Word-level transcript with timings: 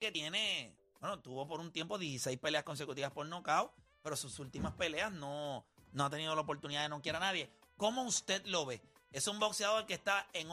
que 0.00 0.10
tiene, 0.10 0.74
bueno, 0.98 1.20
tuvo 1.20 1.46
por 1.46 1.60
un 1.60 1.70
tiempo 1.70 1.98
16 1.98 2.38
peleas 2.38 2.64
consecutivas 2.64 3.12
por 3.12 3.26
nocaut, 3.26 3.72
pero 4.02 4.16
sus 4.16 4.38
últimas 4.38 4.72
peleas 4.72 5.12
no, 5.12 5.66
no 5.92 6.04
ha 6.04 6.10
tenido 6.10 6.34
la 6.34 6.40
oportunidad 6.40 6.82
de 6.82 6.88
no 6.88 7.02
quiera 7.02 7.18
a 7.18 7.20
nadie. 7.20 7.50
¿Cómo 7.76 8.02
usted 8.02 8.44
lo 8.46 8.64
ve? 8.66 8.80
Es 9.12 9.26
un 9.28 9.38
boxeador 9.38 9.86
que 9.86 9.94
está 9.94 10.26
en, 10.32 10.48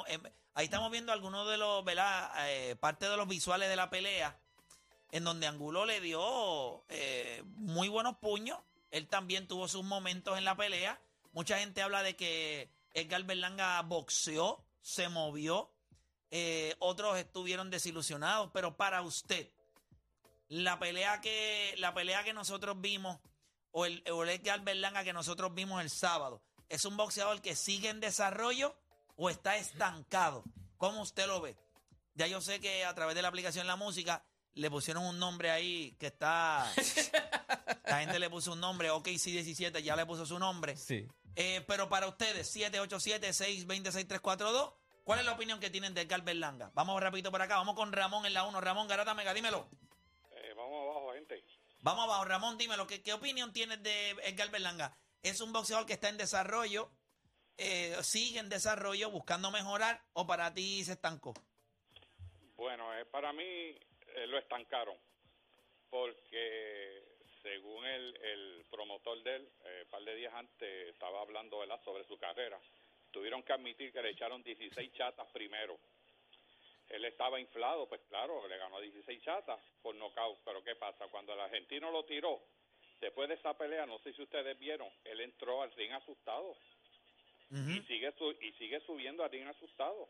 ahí 0.54 0.65
estamos 0.65 0.91
viendo 0.91 1.12
algunos 1.12 1.49
de 1.49 1.57
los, 1.57 1.83
¿verdad? 1.86 2.31
Eh, 2.49 2.75
parte 2.75 3.07
de 3.07 3.15
los 3.15 3.28
visuales 3.28 3.70
de 3.70 3.75
la 3.75 3.89
pelea, 3.89 4.38
en 5.12 5.23
donde 5.23 5.48
Angulo 5.48 5.86
le 5.86 6.02
dio 6.02 6.84
eh, 6.89 7.43
muy 7.55 7.88
buenos 7.88 8.18
puños. 8.18 8.59
Él 8.91 9.07
también 9.07 9.48
tuvo 9.48 9.68
sus 9.68 9.84
momentos 9.84 10.38
en 10.38 10.45
la 10.45 10.55
pelea. 10.55 11.00
Mucha 11.32 11.59
gente 11.59 11.82
habla 11.82 12.04
de 12.04 12.16
que 12.16 12.70
Edgar 12.93 13.23
Berlanga 13.23 13.82
boxeó, 13.84 14.64
se 14.82 15.07
movió. 15.07 15.71
Eh, 16.32 16.75
otros 16.80 17.18
estuvieron 17.18 17.70
desilusionados, 17.70 18.50
pero 18.54 18.75
para 18.75 19.02
usted, 19.02 19.50
la 20.50 20.80
pelea 20.80 21.21
que, 21.21 21.75
la 21.78 21.93
pelea 21.93 22.24
que 22.24 22.34
nosotros 22.34 22.79
vimos, 22.79 23.20
o 23.71 23.86
el, 23.86 24.04
o 24.11 24.24
el 24.24 24.29
Edgar 24.29 24.61
Berlanga 24.61 25.04
que 25.04 25.14
nosotros 25.14 25.54
vimos 25.54 25.82
el 25.82 25.89
sábado, 25.89 26.42
¿es 26.70 26.86
un 26.86 26.98
boxeador 26.98 27.42
que 27.42 27.56
sigue 27.56 27.89
en 27.89 28.00
desarrollo 28.00 28.75
o 29.15 29.29
está 29.29 29.57
estancado? 29.57 30.43
¿Cómo 30.78 31.01
usted 31.01 31.28
lo 31.28 31.42
ve? 31.42 31.56
Ya 32.16 32.28
yo 32.28 32.42
sé 32.42 32.59
que 32.59 32.84
a 32.84 32.95
través 32.95 33.16
de 33.16 33.22
la 33.22 33.28
aplicación 33.28 33.67
La 33.67 33.75
Música 33.75 34.23
le 34.53 34.72
pusieron 34.72 35.06
un 35.06 35.20
nombre 35.20 35.52
ahí 35.52 35.95
que 36.00 36.08
está... 36.08 36.72
la 37.86 38.00
gente 38.00 38.20
le 38.20 38.30
puso 38.30 38.53
un 38.53 38.59
nombre, 38.59 38.92
OKC17 38.92 39.81
ya 39.81 39.95
le 39.95 40.06
puso 40.06 40.25
su 40.25 40.39
nombre. 40.39 40.75
Sí. 40.75 41.08
Eh, 41.36 41.64
pero 41.67 41.88
para 41.88 42.08
ustedes, 42.08 42.56
787-626-342, 42.56 44.73
¿cuál 45.08 45.20
es 45.20 45.25
la 45.25 45.31
opinión 45.31 45.61
que 45.61 45.70
tienen 45.70 45.94
de 45.94 46.02
Edgar 46.02 46.22
Berlanga? 46.22 46.70
Vamos 46.73 47.02
rapidito 47.02 47.31
por 47.31 47.42
acá, 47.42 47.56
vamos 47.56 47.75
con 47.75 47.94
Ramón 47.94 48.25
en 48.25 48.34
la 48.34 48.44
1. 48.44 48.59
Ramón 48.59 48.89
Garata 48.89 49.14
Mega, 49.14 49.34
dímelo. 49.34 49.70
Eh, 50.31 50.53
vamos 50.53 50.84
abajo, 50.84 51.14
gente. 51.14 51.45
Vamos 51.80 52.03
abajo, 52.03 52.25
Ramón, 52.25 52.58
dímelo. 52.58 52.86
¿Qué, 52.86 53.02
qué 53.02 53.14
opinión 53.14 53.54
tienes 53.54 53.81
de 53.81 54.09
Edgar 54.23 54.52
Berlanga? 54.52 54.98
¿Es 55.23 55.40
un 55.40 55.54
boxeador 55.54 55.86
que 55.86 55.94
está 55.94 56.09
en 56.09 56.18
desarrollo, 56.18 56.92
eh, 57.58 57.96
sigue 58.02 58.40
en 58.40 58.50
desarrollo, 58.50 59.09
buscando 59.09 59.50
mejorar, 59.50 60.02
o 60.12 60.28
para 60.28 60.54
ti 60.54 60.84
se 60.84 60.92
estancó? 60.92 61.34
Bueno, 62.58 62.94
eh, 62.98 63.06
para 63.06 63.31
mí 63.31 63.44
eh, 63.44 64.28
lo 64.28 64.38
estancaron, 64.38 64.98
porque 65.90 67.02
según 67.42 67.86
el, 67.86 68.18
el 68.18 68.66
promotor 68.70 69.24
de 69.24 69.36
él, 69.38 69.50
eh, 69.64 69.81
un 69.86 69.90
par 69.90 70.03
de 70.03 70.16
días 70.16 70.34
antes 70.34 70.90
estaba 70.90 71.22
hablando 71.22 71.59
¿verdad? 71.59 71.80
sobre 71.86 72.03
su 72.06 72.18
carrera, 72.18 72.59
tuvieron 73.18 73.42
que 73.42 73.52
admitir 73.54 73.92
que 73.92 74.02
le 74.04 74.12
echaron 74.12 74.44
16 74.44 74.94
chatas 74.94 75.28
primero. 75.32 75.80
Él 76.90 77.04
estaba 77.06 77.40
inflado, 77.40 77.88
pues 77.90 78.00
claro, 78.09 78.48
le 78.48 78.58
ganó 78.58 78.80
16 78.80 79.24
chatas 79.24 79.59
por 79.82 79.96
nocaut, 79.96 80.38
pero 80.46 80.64
¿qué 80.64 80.76
pasa? 80.76 81.08
Cuando 81.08 81.34
el 81.34 81.40
argentino 81.40 81.90
lo 81.92 82.06
tiró, 82.06 82.40
después 83.02 83.28
de 83.28 83.36
esa 83.36 83.58
pelea, 83.58 83.88
no 83.88 83.98
sé 84.00 84.14
si 84.14 84.22
ustedes 84.22 84.58
vieron, 84.59 84.88
él 85.04 85.20
entró 85.22 85.64
al 85.64 85.72
ring 85.74 85.92
asustado. 85.94 86.56
y 87.78 87.82
sigue 87.88 88.12
su- 88.18 88.38
y 88.42 88.52
sigue 88.59 88.80
subiendo 88.82 89.24
a 89.24 89.30
ring 89.30 89.48
asustado. 89.48 90.09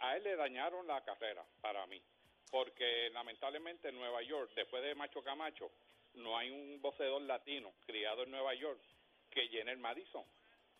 A 0.00 0.16
él 0.16 0.24
le 0.24 0.34
dañaron 0.36 0.86
la 0.86 1.02
carrera 1.04 1.44
para 1.60 1.86
mí, 1.86 2.02
porque 2.50 3.08
lamentablemente 3.10 3.88
en 3.88 3.94
Nueva 3.96 4.20
York, 4.22 4.50
después 4.54 4.82
de 4.82 4.94
Macho 4.96 5.22
Camacho, 5.22 5.70
no 6.14 6.36
hay 6.36 6.50
un 6.50 6.80
boxeador 6.82 7.22
latino 7.22 7.72
criado 7.86 8.24
en 8.24 8.30
Nueva 8.32 8.52
York 8.54 8.80
que 9.30 9.48
llene 9.48 9.70
el 9.72 9.78
Madison. 9.78 10.24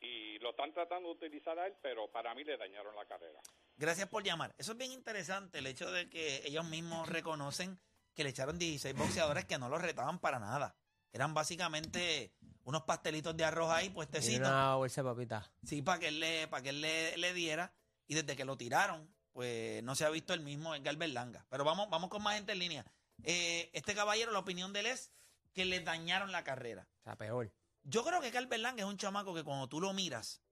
Y 0.00 0.38
lo 0.38 0.50
están 0.50 0.72
tratando 0.72 1.08
de 1.08 1.14
utilizar 1.14 1.58
a 1.58 1.66
él, 1.66 1.74
pero 1.82 2.10
para 2.10 2.34
mí 2.34 2.44
le 2.44 2.56
dañaron 2.56 2.94
la 2.94 3.06
carrera. 3.06 3.40
Gracias 3.76 4.08
por 4.08 4.22
llamar. 4.22 4.54
Eso 4.58 4.72
es 4.72 4.78
bien 4.78 4.92
interesante, 4.92 5.58
el 5.58 5.66
hecho 5.66 5.90
de 5.90 6.08
que 6.08 6.42
ellos 6.44 6.64
mismos 6.64 7.08
reconocen 7.08 7.78
que 8.14 8.24
le 8.24 8.30
echaron 8.30 8.58
16 8.58 8.94
boxeadores 8.96 9.44
que 9.44 9.58
no 9.58 9.68
los 9.68 9.80
retaban 9.80 10.18
para 10.18 10.38
nada. 10.38 10.76
Eran 11.12 11.34
básicamente 11.34 12.32
unos 12.64 12.82
pastelitos 12.82 13.36
de 13.36 13.44
arroz 13.44 13.70
ahí 13.70 13.90
puestecitos. 13.90 14.48
una 14.48 14.74
bolsa 14.74 15.02
de 15.02 15.08
papitas. 15.08 15.50
Sí, 15.64 15.82
para 15.82 15.98
que 15.98 16.08
él, 16.08 16.20
le, 16.20 16.48
para 16.48 16.62
que 16.62 16.70
él 16.70 16.80
le, 16.80 17.16
le 17.16 17.32
diera. 17.32 17.72
Y 18.06 18.14
desde 18.14 18.36
que 18.36 18.44
lo 18.44 18.56
tiraron, 18.56 19.12
pues 19.32 19.82
no 19.82 19.94
se 19.94 20.04
ha 20.04 20.10
visto 20.10 20.32
el 20.32 20.40
mismo 20.40 20.74
Edgar 20.74 20.96
Berlanga. 20.96 21.46
Pero 21.48 21.64
vamos, 21.64 21.88
vamos 21.90 22.08
con 22.08 22.22
más 22.22 22.36
gente 22.36 22.52
en 22.52 22.58
línea. 22.58 22.86
Eh, 23.24 23.70
este 23.72 23.94
caballero, 23.94 24.32
la 24.32 24.38
opinión 24.38 24.72
de 24.72 24.80
él 24.80 24.86
es 24.86 25.12
que 25.52 25.64
le 25.64 25.80
dañaron 25.80 26.32
la 26.32 26.44
carrera. 26.44 26.88
O 27.00 27.02
sea, 27.02 27.16
peor. 27.16 27.52
Yo 27.88 28.04
creo 28.04 28.20
que 28.20 28.28
Edgar 28.28 28.46
Berlanga 28.48 28.82
es 28.82 28.88
un 28.88 28.96
chamaco 28.96 29.32
que 29.32 29.44
cuando 29.44 29.68
tú 29.68 29.80
lo 29.80 29.92
miras, 29.92 30.42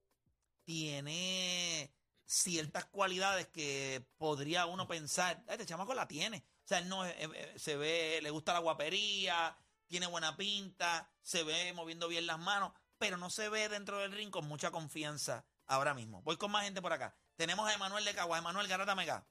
tiene 0.63 1.93
ciertas 2.25 2.85
cualidades 2.85 3.49
que 3.49 4.07
podría 4.17 4.67
uno 4.67 4.87
pensar, 4.87 5.43
este 5.49 5.67
chamaco 5.67 5.95
la 5.95 6.07
tiene. 6.07 6.47
O 6.65 6.67
sea, 6.69 6.79
él 6.79 6.89
no 6.89 7.05
eh, 7.05 7.15
eh, 7.19 7.55
se 7.57 7.77
ve, 7.77 8.21
le 8.23 8.31
gusta 8.31 8.53
la 8.53 8.61
guapería, 8.61 9.59
tiene 9.89 10.07
buena 10.07 10.37
pinta, 10.37 11.11
se 11.23 11.43
ve 11.43 11.73
moviendo 11.73 12.07
bien 12.07 12.27
las 12.29 12.39
manos, 12.39 12.73
pero 12.99 13.17
no 13.17 13.29
se 13.31 13.49
ve 13.49 13.69
dentro 13.69 13.99
del 13.99 14.13
ring 14.13 14.31
con 14.31 14.47
mucha 14.47 14.71
confianza 14.71 15.45
ahora 15.67 15.93
mismo. 15.93 16.23
Voy 16.23 16.37
con 16.37 16.53
más 16.53 16.63
gente 16.63 16.81
por 16.81 16.93
acá. 16.93 17.17
Tenemos 17.35 17.69
a 17.69 17.75
Emanuel 17.75 18.05
de 18.05 18.15
Cagua, 18.15 18.39
Emanuel 18.39 18.69
Garata 18.69 18.95
Mega. 18.95 19.27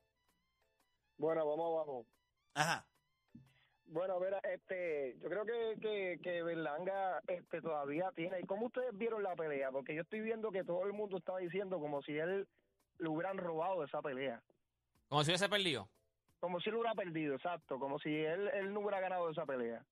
Bueno, 1.16 1.48
vamos 1.48 1.74
abajo. 1.74 2.06
Ajá. 2.54 2.86
Bueno, 3.94 4.20
mira, 4.20 4.40
este, 4.40 5.16
yo 5.22 5.30
creo 5.30 5.46
que, 5.46 5.80
que, 5.80 6.20
que 6.24 6.42
Berlanga 6.42 7.22
este, 7.28 7.62
todavía 7.62 8.12
tiene. 8.16 8.40
¿Y 8.40 8.46
cómo 8.48 8.66
ustedes 8.66 8.98
vieron 8.98 9.22
la 9.22 9.36
pelea? 9.36 9.72
Porque 9.72 9.94
yo 9.94 10.02
estoy 10.02 10.22
viendo 10.22 10.52
que 10.52 10.64
todo 10.64 10.84
el 10.88 10.94
mundo 10.94 11.18
estaba 11.18 11.38
diciendo 11.38 11.80
como 11.80 12.02
si 12.02 12.18
él 12.18 12.48
le 12.98 13.08
hubieran 13.08 13.38
robado 13.38 13.84
esa 13.84 14.02
pelea. 14.02 14.42
Como 15.10 15.24
si 15.24 15.30
hubiese 15.30 15.48
perdido. 15.48 15.88
Como 16.40 16.60
si 16.60 16.72
él 16.72 16.76
hubiera 16.78 16.96
perdido, 16.96 17.36
exacto. 17.36 17.78
Como 17.78 18.00
si 18.00 18.10
él, 18.10 18.48
él 18.56 18.74
no 18.74 18.80
hubiera 18.80 19.00
ganado 19.00 19.30
esa 19.30 19.46
pelea. 19.46 19.86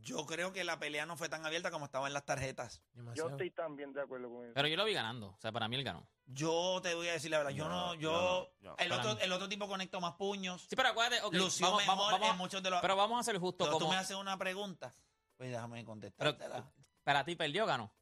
Yo 0.00 0.24
creo 0.26 0.52
que 0.52 0.64
la 0.64 0.78
pelea 0.78 1.04
no 1.06 1.16
fue 1.16 1.28
tan 1.28 1.44
abierta 1.44 1.70
como 1.70 1.84
estaba 1.84 2.06
en 2.06 2.12
las 2.14 2.24
tarjetas. 2.24 2.82
Yo 3.14 3.28
estoy 3.28 3.50
también 3.50 3.92
de 3.92 4.00
acuerdo 4.02 4.30
con 4.30 4.44
eso. 4.44 4.54
Pero 4.54 4.68
yo 4.68 4.76
lo 4.76 4.84
vi 4.84 4.94
ganando. 4.94 5.28
O 5.28 5.38
sea, 5.40 5.52
para 5.52 5.68
mí 5.68 5.76
él 5.76 5.84
ganó. 5.84 6.08
Yo 6.26 6.80
te 6.82 6.94
voy 6.94 7.08
a 7.08 7.12
decir 7.12 7.30
la 7.30 7.38
verdad, 7.38 7.52
yo 7.52 7.68
no, 7.68 7.88
No, 7.88 7.94
yo, 7.94 8.50
no, 8.60 8.70
no. 8.70 8.76
el 8.78 8.88
Para 8.88 9.00
otro, 9.02 9.14
mí. 9.14 9.20
el 9.22 9.32
otro 9.32 9.48
tipo 9.48 9.66
conectó 9.66 10.00
más 10.00 10.14
puños. 10.14 10.62
Sí, 10.68 10.76
pero 10.76 10.90
acuérdate, 10.90 11.22
ok, 11.22 11.34
lució 11.34 11.66
vamos, 11.66 11.80
mejor 11.82 11.96
vamos, 11.96 12.12
vamos, 12.12 12.30
en 12.30 12.36
muchos 12.38 12.62
de 12.62 12.70
los. 12.70 12.80
pero 12.80 12.96
vamos 12.96 13.16
a 13.16 13.20
hacer 13.20 13.38
justo 13.38 13.64
Pero 13.64 13.78
tú 13.78 13.84
como... 13.84 13.92
me 13.92 13.98
haces 13.98 14.16
una 14.16 14.36
pregunta. 14.38 14.94
Pues 15.36 15.50
déjame 15.50 15.76
Pero, 15.78 15.86
contestar. 15.86 16.64
para 17.04 17.24
ti 17.24 17.34
perdió 17.36 17.64
o 17.64 17.66
ganó. 17.66 17.92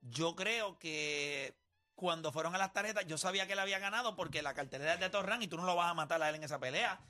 Yo 0.00 0.34
creo 0.34 0.78
que 0.78 1.56
cuando 1.94 2.32
fueron 2.32 2.54
a 2.54 2.58
las 2.58 2.72
tarjetas, 2.72 3.06
yo 3.06 3.16
sabía 3.16 3.46
que 3.46 3.52
él 3.52 3.58
había 3.60 3.78
ganado 3.78 4.16
porque 4.16 4.42
la 4.42 4.54
cartelera 4.54 4.94
es 4.94 5.00
de 5.00 5.10
Torran 5.10 5.42
y 5.42 5.46
tú 5.48 5.56
no 5.56 5.64
lo 5.64 5.76
vas 5.76 5.90
a 5.90 5.94
matar 5.94 6.20
a 6.22 6.28
él 6.30 6.34
en 6.34 6.44
esa 6.44 6.58
pelea. 6.58 7.00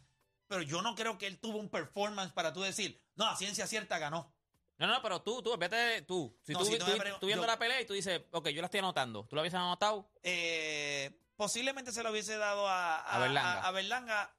Pero 0.53 0.65
yo 0.65 0.83
no 0.83 0.95
creo 0.95 1.17
que 1.17 1.27
él 1.27 1.39
tuvo 1.41 1.57
un 1.57 1.71
performance 1.71 2.31
para 2.35 2.53
tú 2.53 2.61
decir, 2.61 3.01
no, 3.15 3.27
a 3.27 3.35
ciencia 3.37 3.67
cierta 3.67 3.99
ganó. 3.99 4.35
No, 4.77 4.87
no, 4.87 5.01
pero 5.01 5.23
tú, 5.23 5.41
tú, 5.43 5.57
vete 5.57 5.77
de 5.77 6.03
tú. 6.03 6.37
Si 6.43 6.53
No, 6.53 6.59
tú, 6.59 6.67
si 6.67 6.73
tú 6.79 6.85
tú- 6.85 6.93
tú 7.21 7.27
viendo 7.27 7.45
yo- 7.45 7.47
la 7.51 7.59
pelea 7.59 7.81
y 7.81 7.87
tú 7.87 7.95
dices, 7.95 8.21
ok, 8.31 8.49
yo 8.51 8.61
la 8.61 8.67
estoy 8.67 8.81
anotando. 8.81 9.25
¿Tú 9.27 9.35
la 9.35 9.41
habías 9.41 9.55
anotado? 9.55 10.11
Eh, 10.23 11.11
posiblemente 11.37 11.91
se 11.91 12.03
lo 12.03 12.11
hubiese 12.11 12.37
dado 12.37 12.69
a, 12.69 12.99
A 12.99 13.19
Berlanga. 13.19 13.62
a- 13.62 13.69
a 13.69 13.71
Berlanga 13.71 14.37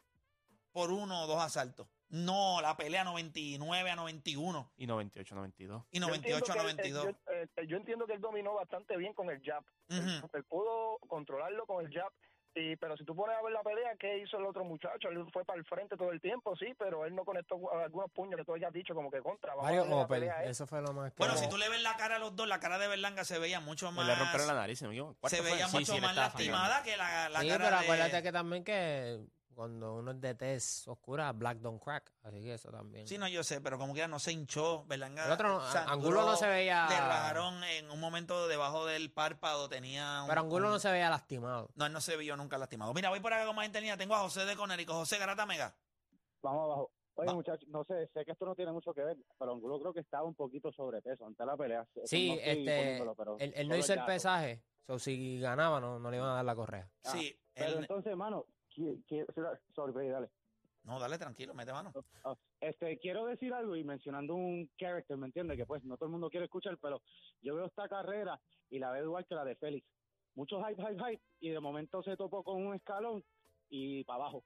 por 0.71 0.91
uno 0.91 1.23
o 1.23 1.25
dos 1.27 1.41
asaltos. 1.41 1.87
No 2.09 2.61
la 2.61 2.77
pelea 2.77 3.03
99 3.03 3.89
a 3.89 3.95
91 3.95 4.71
Y 4.77 4.85
98, 4.85 5.33
92. 5.33 5.83
y 5.89 5.99
Yo 5.99 6.05
98 6.05 6.51
a 6.53 6.55
entiendo 6.69 6.75
que 6.83 6.87
él- 6.87 6.93
92. 6.93 7.05
Yo, 7.25 7.33
eh, 7.63 7.67
yo 7.67 7.77
entiendo 7.77 8.05
que 8.05 8.13
él 8.13 8.21
dominó 8.21 8.53
bastante 8.53 8.97
bien 8.97 9.15
con 9.15 9.31
el 9.31 9.41
jab. 9.41 9.63
Él- 9.89 10.17
Ujú. 10.23 10.29
él 10.37 10.43
pudo 10.43 10.99
controlarlo 11.07 11.65
con 11.65 11.83
el 11.83 11.91
jab. 11.91 12.11
Y, 12.55 12.75
pero 12.75 12.95
si 12.97 13.03
tú 13.03 13.15
pones 13.15 13.35
a 13.35 13.41
ver 13.41 13.51
la 13.51 13.63
pelea, 13.63 13.95
¿qué 13.99 14.19
hizo 14.19 14.37
el 14.37 14.45
otro 14.45 14.63
muchacho? 14.63 15.09
Él 15.09 15.25
fue 15.33 15.43
para 15.43 15.57
el 15.57 15.65
frente 15.65 15.97
todo 15.97 16.11
el 16.11 16.21
tiempo, 16.21 16.55
sí, 16.55 16.67
pero 16.77 17.03
él 17.05 17.15
no 17.15 17.25
conectó 17.25 17.55
algunos 17.73 18.11
puños 18.11 18.37
que 18.37 18.45
tú 18.45 18.53
hayas 18.53 18.71
dicho 18.71 18.93
como 18.93 19.09
que 19.09 19.21
contra. 19.21 19.55
Mario 19.55 19.83
Opel. 19.89 20.23
Eso 20.45 20.67
fue 20.67 20.81
lo 20.81 20.93
más. 20.93 21.11
Bueno, 21.17 21.33
que- 21.33 21.39
si 21.39 21.49
tú 21.49 21.57
le 21.57 21.67
ves 21.69 21.81
la 21.81 21.95
cara 21.97 22.17
a 22.17 22.19
los 22.19 22.35
dos, 22.35 22.47
la 22.47 22.59
cara 22.59 22.77
de 22.77 22.87
Berlanga 22.87 23.23
se 23.23 23.39
veía 23.39 23.59
mucho 23.59 23.91
más. 23.91 24.05
Le 24.05 24.13
rompieron 24.15 24.47
la 24.47 24.53
nariz, 24.53 24.77
¿se 24.79 24.87
veía 24.87 25.67
Sí, 25.67 25.77
mucho 25.77 25.95
sí, 25.95 26.01
más 26.01 26.15
lastimada 26.15 26.83
que 26.83 26.95
la, 26.95 27.29
la 27.29 27.41
sí, 27.41 27.47
cara 27.49 27.65
pero 27.65 27.77
de... 27.77 27.83
acuérdate 27.83 28.21
que 28.23 28.31
también 28.31 28.63
que 28.63 29.19
cuando 29.53 29.95
uno 29.95 30.11
es 30.11 30.21
de 30.21 30.35
tez 30.35 30.87
oscura, 30.87 31.31
black 31.31 31.59
don't 31.59 31.81
crack. 31.81 32.11
Así 32.23 32.41
que 32.41 32.53
eso 32.55 32.69
también. 32.71 33.07
Sí, 33.07 33.17
no, 33.17 33.27
yo 33.27 33.43
sé, 33.43 33.61
pero 33.61 33.77
como 33.77 33.93
que 33.93 33.99
ya 33.99 34.07
no 34.07 34.19
se 34.19 34.31
hinchó, 34.31 34.83
Berlanga. 34.85 35.25
El 35.25 35.31
otro 35.31 35.59
no, 35.59 35.71
sangró, 35.71 35.93
Angulo 35.93 36.21
no 36.25 36.35
se 36.35 36.47
veía- 36.47 36.87
Le 36.89 36.97
rajaron 36.97 37.63
en 37.63 37.89
un 37.91 37.99
momento 37.99 38.47
debajo 38.47 38.85
del 38.85 39.11
párpado, 39.11 39.69
tenía 39.69 40.23
un... 40.23 40.29
pero 40.29 40.41
Angulo 40.41 40.67
un- 40.67 40.73
no 40.73 40.79
se 40.79 40.91
veía 40.91 41.09
lastimado. 41.09 41.69
No, 41.75 41.85
él 41.85 41.93
no 41.93 42.01
se 42.01 42.17
vio 42.17 42.35
nunca 42.35 42.57
lastimado. 42.57 42.93
Mira, 42.93 43.09
voy 43.09 43.19
por 43.19 43.33
acá 43.33 43.45
con 43.45 43.55
más 43.55 43.71
línea. 43.71 43.97
Tengo 43.97 44.15
a 44.15 44.19
José 44.19 44.45
de 44.45 44.55
Conérico. 44.55 44.93
José 44.93 45.17
Garata 45.17 45.45
Mega. 45.45 45.75
Vamos 46.41 46.63
abajo. 46.65 46.91
Oye, 47.15 47.27
Va. 47.27 47.35
muchachos, 47.35 47.69
no 47.69 47.83
sé, 47.83 48.07
sé 48.11 48.25
que 48.25 48.31
esto 48.31 48.43
no 48.43 48.55
tiene 48.55 48.71
mucho 48.71 48.91
que 48.91 49.03
ver, 49.03 49.15
pero 49.37 49.51
Angulo 49.53 49.79
creo 49.79 49.93
que 49.93 49.99
estaba 49.99 50.23
un 50.23 50.33
poquito 50.33 50.71
sobrepeso 50.71 51.25
ante 51.27 51.45
la 51.45 51.55
pelea. 51.55 51.87
Sí, 52.05 52.29
no 52.29 52.35
este, 52.41 52.97
él, 52.97 53.53
él 53.55 53.67
no 53.69 53.77
hizo 53.77 53.93
el 53.93 54.03
pesaje. 54.03 54.63
So, 54.87 54.97
si 54.97 55.39
ganaba, 55.39 55.79
no, 55.79 55.99
no 55.99 56.09
le 56.09 56.17
iban 56.17 56.29
a 56.31 56.33
dar 56.33 56.45
la 56.45 56.55
correa. 56.55 56.89
Ah, 57.05 57.11
sí, 57.11 57.39
Pero 57.53 57.69
él... 57.73 57.77
entonces, 57.81 58.09
hermano, 58.11 58.47
sorry, 59.75 60.07
dale. 60.09 60.29
No, 60.83 60.99
dale 60.99 61.17
tranquilo, 61.17 61.53
mete 61.53 61.71
mano. 61.71 61.93
Ah, 62.25 62.35
Este, 62.59 62.99
quiero 62.99 63.25
decir 63.25 63.53
algo 63.53 63.75
y 63.75 63.83
mencionando 63.83 64.35
un 64.35 64.69
character, 64.77 65.15
¿me 65.17 65.27
entiendes? 65.27 65.57
Que 65.57 65.65
pues 65.65 65.83
no 65.85 65.95
todo 65.95 66.07
el 66.07 66.11
mundo 66.11 66.29
quiere 66.29 66.45
escuchar, 66.45 66.77
pero 66.81 67.01
yo 67.41 67.55
veo 67.55 67.65
esta 67.65 67.87
carrera 67.87 68.39
y 68.69 68.79
la 68.79 68.91
veo 68.91 69.05
igual 69.05 69.25
que 69.25 69.35
la 69.35 69.45
de 69.45 69.55
Félix. 69.55 69.87
Mucho 70.35 70.61
hype, 70.63 70.81
hype, 70.81 71.03
hype, 71.03 71.23
y 71.39 71.49
de 71.51 71.59
momento 71.59 72.03
se 72.03 72.17
topó 72.17 72.43
con 72.43 72.65
un 72.65 72.75
escalón 72.75 73.23
y 73.69 74.03
para 74.03 74.23
abajo. 74.23 74.43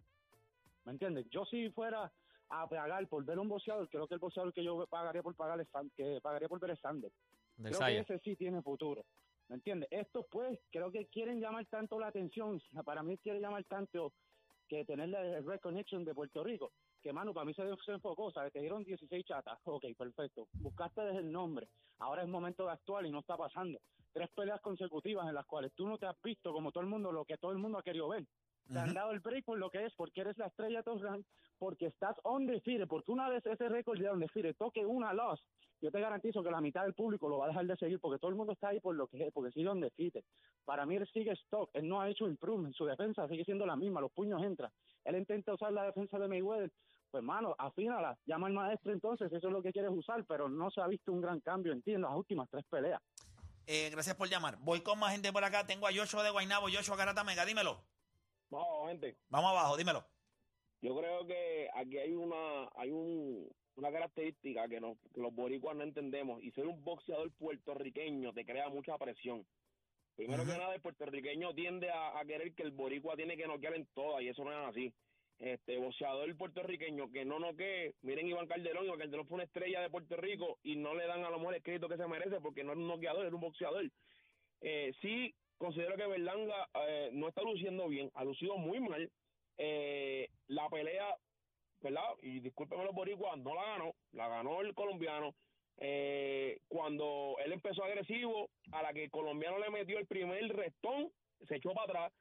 ¿Me 0.85 0.91
entiendes? 0.91 1.25
Yo 1.31 1.44
si 1.45 1.69
fuera 1.71 2.12
a 2.50 2.68
pagar 2.68 3.07
por 3.07 3.25
ver 3.25 3.39
un 3.39 3.50
boxeador, 3.50 3.89
creo 3.89 4.07
que 4.07 4.13
el 4.13 4.19
boxeador 4.19 4.53
que 4.53 4.63
yo 4.63 4.85
pagaría 4.88 5.24
por 5.24 5.35
pagar 5.35 5.59
es 5.59 5.68
que 5.95 6.19
pagaría 6.21 6.47
por 6.47 6.59
ver 6.59 6.71
es 6.71 6.79
Sander. 6.79 7.12
Creo 7.57 7.79
que 7.79 8.00
ese 8.00 8.19
sí 8.19 8.35
tiene 8.35 8.62
futuro. 8.62 9.03
¿Me 9.49 9.55
entiendes? 9.55 9.89
Estos, 9.91 10.25
pues, 10.29 10.59
creo 10.71 10.91
que 10.91 11.07
quieren 11.07 11.39
llamar 11.39 11.65
tanto 11.67 11.99
la 11.99 12.07
atención. 12.07 12.61
Para 12.83 13.03
mí, 13.03 13.17
quiere 13.17 13.39
llamar 13.39 13.63
tanto 13.65 14.13
que 14.67 14.83
tener 14.83 15.13
el 15.13 15.45
Red 15.45 15.61
Connection 15.61 16.03
de 16.03 16.13
Puerto 16.13 16.44
Rico. 16.44 16.73
Que, 17.01 17.13
mano, 17.13 17.33
para 17.33 17.45
mí 17.45 17.53
se, 17.53 17.63
se 17.85 17.91
enfocó, 17.94 18.31
¿sabes? 18.31 18.51
Te 18.51 18.59
dieron 18.59 18.83
16 18.83 19.25
chatas. 19.25 19.59
Ok, 19.63 19.85
perfecto. 19.97 20.47
Buscaste 20.53 21.01
desde 21.01 21.19
el 21.19 21.31
nombre. 21.31 21.69
Ahora 21.99 22.23
es 22.23 22.27
momento 22.27 22.65
de 22.65 22.71
actuar 22.71 23.05
y 23.05 23.11
no 23.11 23.19
está 23.19 23.38
pasando. 23.38 23.79
Tres 24.11 24.29
peleas 24.35 24.59
consecutivas 24.61 25.27
en 25.27 25.35
las 25.35 25.45
cuales 25.45 25.71
tú 25.73 25.88
no 25.88 25.97
te 25.97 26.07
has 26.07 26.21
visto 26.21 26.51
como 26.51 26.71
todo 26.71 26.83
el 26.83 26.89
mundo, 26.89 27.11
lo 27.11 27.23
que 27.23 27.38
todo 27.38 27.51
el 27.51 27.59
mundo 27.59 27.77
ha 27.77 27.83
querido 27.83 28.09
ver. 28.09 28.25
Te 28.67 28.77
han 28.77 28.93
dado 28.93 29.11
el 29.11 29.21
break 29.21 29.45
por 29.45 29.57
lo 29.57 29.69
que 29.69 29.85
es, 29.85 29.93
porque 29.95 30.21
eres 30.21 30.38
la 30.38 30.47
estrella 30.47 30.81
de 30.81 31.23
porque 31.57 31.85
estás 31.85 32.15
on 32.23 32.45
defeated, 32.45 32.88
porque 32.88 33.11
una 33.11 33.29
vez 33.29 33.45
ese 33.45 33.69
récord 33.69 34.00
de 34.00 34.09
on 34.09 34.19
defeated 34.19 34.55
toque 34.57 34.85
una 34.85 35.13
loss, 35.13 35.41
yo 35.81 35.91
te 35.91 36.00
garantizo 36.00 36.44
que 36.44 36.51
la 36.51 36.62
mitad 36.62 36.83
del 36.83 36.94
público 36.94 37.29
lo 37.29 37.39
va 37.39 37.45
a 37.45 37.47
dejar 37.50 37.65
de 37.65 37.77
seguir, 37.77 38.00
porque 38.00 38.19
todo 38.19 38.29
el 38.29 38.38
mundo 38.38 38.53
está 38.53 38.69
ahí 38.69 38.79
por 38.79 38.95
lo 38.95 39.07
que 39.07 39.25
es, 39.25 39.33
porque 39.33 39.51
sigue 39.51 39.68
on 39.68 39.79
defeated. 39.79 40.24
Para 40.65 40.85
mí 40.85 40.95
él 40.95 41.07
sigue 41.13 41.31
stock, 41.31 41.69
él 41.74 41.88
no 41.88 42.01
ha 42.01 42.09
hecho 42.09 42.27
improvement, 42.27 42.75
su 42.75 42.85
defensa 42.85 43.27
sigue 43.27 43.45
siendo 43.45 43.65
la 43.65 43.75
misma, 43.75 44.01
los 44.01 44.12
puños 44.12 44.41
entran. 44.44 44.71
Él 45.03 45.15
intenta 45.15 45.53
usar 45.53 45.71
la 45.71 45.83
defensa 45.85 46.18
de 46.18 46.27
Mayweather, 46.27 46.71
pues 47.12 47.24
mano, 47.24 47.56
afínala, 47.57 48.18
llama 48.25 48.47
al 48.47 48.53
maestro 48.53 48.91
entonces, 48.91 49.31
eso 49.31 49.47
es 49.47 49.53
lo 49.53 49.62
que 49.62 49.71
quieres 49.71 49.91
usar, 49.91 50.25
pero 50.25 50.50
no 50.50 50.69
se 50.71 50.81
ha 50.81 50.88
visto 50.88 51.12
un 51.12 51.21
gran 51.21 51.39
cambio 51.39 51.71
en 51.71 51.81
ti 51.81 51.94
en 51.94 52.01
las 52.01 52.15
últimas 52.15 52.50
tres 52.50 52.65
peleas. 52.69 53.01
Eh, 53.68 53.89
gracias 53.91 54.15
por 54.15 54.29
llamar. 54.29 54.57
Voy 54.62 54.79
con 54.79 54.97
más 54.97 55.12
gente 55.12 55.31
por 55.33 55.44
acá. 55.44 55.68
Tengo 55.68 55.88
a 55.88 55.91
Yocho 55.91 56.24
de 56.24 56.29
Guaynabo. 56.29 56.69
Yocho 56.69 56.95
Garata 56.95 57.25
Mega, 57.25 57.44
dímelo. 57.44 57.83
No, 58.50 58.88
gente, 58.88 59.18
Vamos 59.27 59.51
abajo, 59.51 59.75
dímelo. 59.75 60.06
Yo 60.88 60.95
creo 60.98 61.28
que 61.28 61.69
aquí 61.74 61.98
hay 61.98 62.13
una 62.13 62.69
hay 62.75 62.92
un, 62.92 63.50
una 63.75 63.92
característica 63.92 64.69
que, 64.69 64.80
nos, 64.80 64.98
que 65.13 65.19
los 65.19 65.36
boricuas 65.36 65.75
no 65.75 65.84
entendemos 65.84 66.42
y 66.42 66.51
ser 66.51 66.66
un 66.66 66.81
boxeador 66.84 67.30
puertorriqueño 67.34 68.31
te 68.34 68.45
crea 68.45 68.69
mucha 68.69 68.98
presión. 68.98 69.45
Primero 70.16 70.45
que 70.45 70.57
nada, 70.57 70.74
el 70.74 70.81
puertorriqueño 70.81 71.54
tiende 71.54 71.89
a, 71.89 72.18
a 72.18 72.25
querer 72.25 72.54
que 72.54 72.63
el 72.63 72.72
boricua 72.72 73.18
tiene 73.18 73.36
que 73.36 73.48
noquear 73.48 73.75
en 73.75 73.86
todas 73.94 74.24
y 74.24 74.30
eso 74.30 74.45
no 74.45 74.51
es 74.51 74.69
así. 74.69 74.94
Este 75.39 75.78
boxeador 75.78 76.36
puertorriqueño 76.38 77.12
que 77.12 77.25
no 77.25 77.38
noquee, 77.38 77.94
miren 78.01 78.28
Iván 78.28 78.48
Calderón, 78.48 78.86
Iván 78.86 79.00
Calderón 79.00 79.28
fue 79.28 79.36
una 79.36 79.44
estrella 79.44 79.81
de 79.81 79.89
Puerto 79.89 80.16
Rico 80.16 80.57
y 80.63 80.78
no 80.78 80.95
le 80.95 81.06
dan 81.06 81.25
a 81.25 81.30
lo 81.30 81.38
mejor 81.38 81.56
el 81.56 81.62
crédito 81.62 81.89
que 81.89 81.98
se 81.98 82.07
merece 82.07 82.39
porque 82.39 82.63
no 82.63 82.72
era 82.72 82.81
un 82.81 82.88
noqueador, 82.88 83.25
era 83.25 83.36
un 83.36 83.42
boxeador. 83.42 83.92
Eh, 84.62 84.94
sí, 85.01 85.36
considero 85.57 85.98
que 85.98 86.07
Berlanga 86.07 86.69
eh, 86.88 87.10
no 87.12 87.28
está 87.28 87.42
luciendo 87.42 87.89
bien, 87.89 88.10
ha 88.16 88.24
lucido 88.24 88.57
muy 88.57 88.80
mal. 88.80 89.12
Eh, 89.57 90.30
la 90.48 90.69
pelea, 90.69 91.15
¿verdad? 91.81 92.04
Y 92.21 92.39
discúlpeme 92.39 92.83
los 92.86 92.94
boricuas, 92.95 93.38
no 93.38 93.56
la 93.56 93.63
ganó, 93.65 93.95
la 94.12 94.27
ganó 94.27 94.62
el 94.62 94.74
colombiano. 94.74 95.36
Eh, 95.80 96.59
cuando 96.68 97.36
él 97.44 97.54
empezó 97.54 97.83
agresivo, 97.83 98.50
a 98.71 98.81
la 98.81 98.94
que 98.94 99.06
el 99.06 99.12
colombiano 99.12 99.59
le 99.59 99.69
metió 99.69 100.00
el 100.00 100.07
primer 100.07 100.48
restón, 100.56 101.12
se 101.48 101.56
echó 101.57 101.74
para 101.74 101.86
atrás. 101.86 102.13